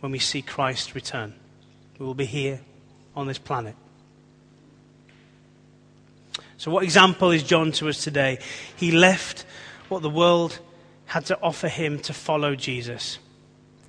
when 0.00 0.12
we 0.12 0.18
see 0.18 0.42
Christ 0.42 0.94
return. 0.94 1.34
We 1.98 2.06
will 2.06 2.14
be 2.14 2.26
here 2.26 2.60
on 3.14 3.26
this 3.26 3.38
planet. 3.38 3.74
So, 6.56 6.70
what 6.70 6.84
example 6.84 7.30
is 7.30 7.42
John 7.42 7.72
to 7.72 7.88
us 7.88 8.02
today? 8.02 8.38
He 8.76 8.90
left 8.90 9.44
what 9.88 10.02
the 10.02 10.10
world 10.10 10.58
had 11.06 11.26
to 11.26 11.38
offer 11.40 11.68
him 11.68 11.98
to 12.00 12.12
follow 12.12 12.54
Jesus. 12.54 13.18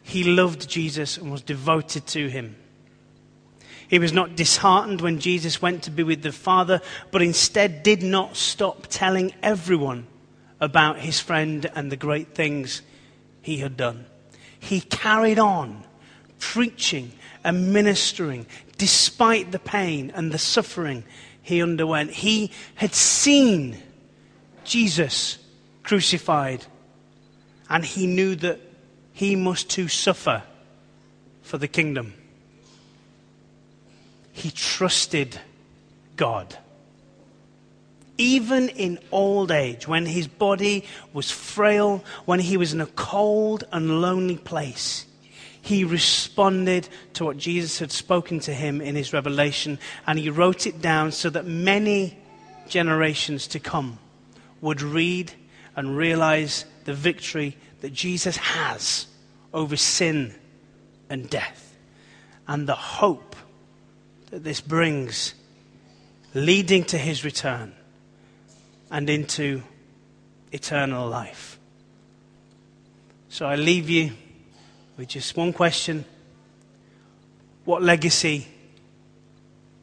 He 0.04 0.24
loved 0.24 0.70
Jesus 0.70 1.18
and 1.18 1.32
was 1.32 1.42
devoted 1.42 2.06
to 2.08 2.28
him. 2.30 2.56
He 3.88 4.00
was 4.00 4.14
not 4.14 4.36
disheartened 4.36 5.02
when 5.02 5.20
Jesus 5.20 5.62
went 5.62 5.84
to 5.84 5.92
be 5.92 6.04
with 6.04 6.22
the 6.22 6.32
Father, 6.32 6.82
but 7.12 7.22
instead 7.22 7.84
did 7.84 8.04
not 8.04 8.36
stop 8.36 8.88
telling 8.90 9.34
everyone 9.44 10.08
about 10.60 11.00
his 11.00 11.20
friend 11.20 11.70
and 11.76 11.92
the 11.92 11.98
great 11.98 12.36
things 12.36 12.82
he 13.46 13.58
had 13.58 13.78
done. 13.78 14.08
He 14.60 14.82
carried 14.82 15.38
on 15.38 15.84
preaching 16.40 17.12
and 17.44 17.72
ministering 17.72 18.48
despite 18.80 19.52
the 19.52 19.60
pain 19.60 20.12
and 20.16 20.32
the 20.32 20.40
suffering 20.40 21.04
he 21.44 21.62
underwent. 21.62 22.10
He 22.10 22.50
had 22.74 22.96
seen 22.96 23.78
Jesus 24.64 25.38
crucified, 25.84 26.66
and 27.70 27.86
he 27.86 28.08
knew 28.08 28.34
that 28.38 28.60
he 29.14 29.36
must 29.36 29.70
too 29.70 29.90
suffer 29.90 30.42
for 31.44 31.60
the 31.60 31.68
kingdom. 31.68 32.16
He 34.32 34.50
trusted 34.50 35.40
God. 36.16 36.58
Even 38.18 38.70
in 38.70 39.00
old 39.12 39.52
age, 39.52 39.88
when 39.88 40.06
his 40.06 40.28
body 40.28 40.86
was 41.12 41.32
frail, 41.32 42.04
when 42.26 42.40
he 42.40 42.56
was 42.56 42.74
in 42.74 42.80
a 42.80 42.86
cold 42.86 43.66
and 43.72 44.02
lonely 44.02 44.38
place, 44.38 45.06
he 45.62 45.84
responded 45.84 46.88
to 47.14 47.26
what 47.26 47.38
Jesus 47.38 47.80
had 47.80 47.92
spoken 47.92 48.40
to 48.42 48.54
him 48.54 48.80
in 48.80 48.96
his 48.96 49.12
revelation, 49.12 49.80
and 50.08 50.18
he 50.18 50.30
wrote 50.30 50.66
it 50.66 50.82
down 50.82 51.12
so 51.12 51.30
that 51.30 51.46
many 51.46 52.18
generations 52.70 53.48
to 53.48 53.60
come 53.60 54.00
would 54.62 54.82
read 54.82 55.34
and 55.76 55.98
realize 55.98 56.66
the 56.86 56.94
victory 56.94 57.58
that 57.82 57.94
Jesus 57.94 58.38
has 58.38 59.08
over 59.54 59.76
sin 59.76 60.34
and 61.10 61.30
death, 61.30 61.76
and 62.48 62.68
the 62.68 62.76
hope 62.76 63.36
that 64.30 64.44
this 64.44 64.62
brings 64.62 65.34
leading 66.34 66.84
to 66.84 66.98
his 66.98 67.26
return 67.26 67.74
and 68.92 69.10
into 69.10 69.62
eternal 70.52 71.08
life. 71.08 71.60
So 73.30 73.46
I 73.46 73.56
leave 73.56 73.90
you 73.90 74.12
with 74.98 75.10
just 75.10 75.36
one 75.36 75.52
question 75.52 76.06
What 77.66 77.82
legacy 77.82 78.48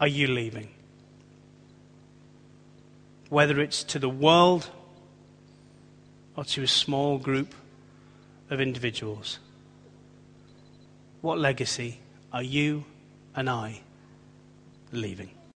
are 0.00 0.08
you 0.08 0.28
leaving? 0.28 0.68
Whether 3.28 3.60
it's 3.60 3.82
to 3.84 3.98
the 3.98 4.08
world 4.08 4.70
or 6.36 6.44
to 6.44 6.62
a 6.62 6.66
small 6.66 7.18
group 7.18 7.54
of 8.50 8.60
individuals. 8.60 9.38
What 11.20 11.38
legacy 11.38 11.98
are 12.32 12.42
you 12.42 12.84
and 13.34 13.48
I 13.48 13.80
leaving? 14.92 15.30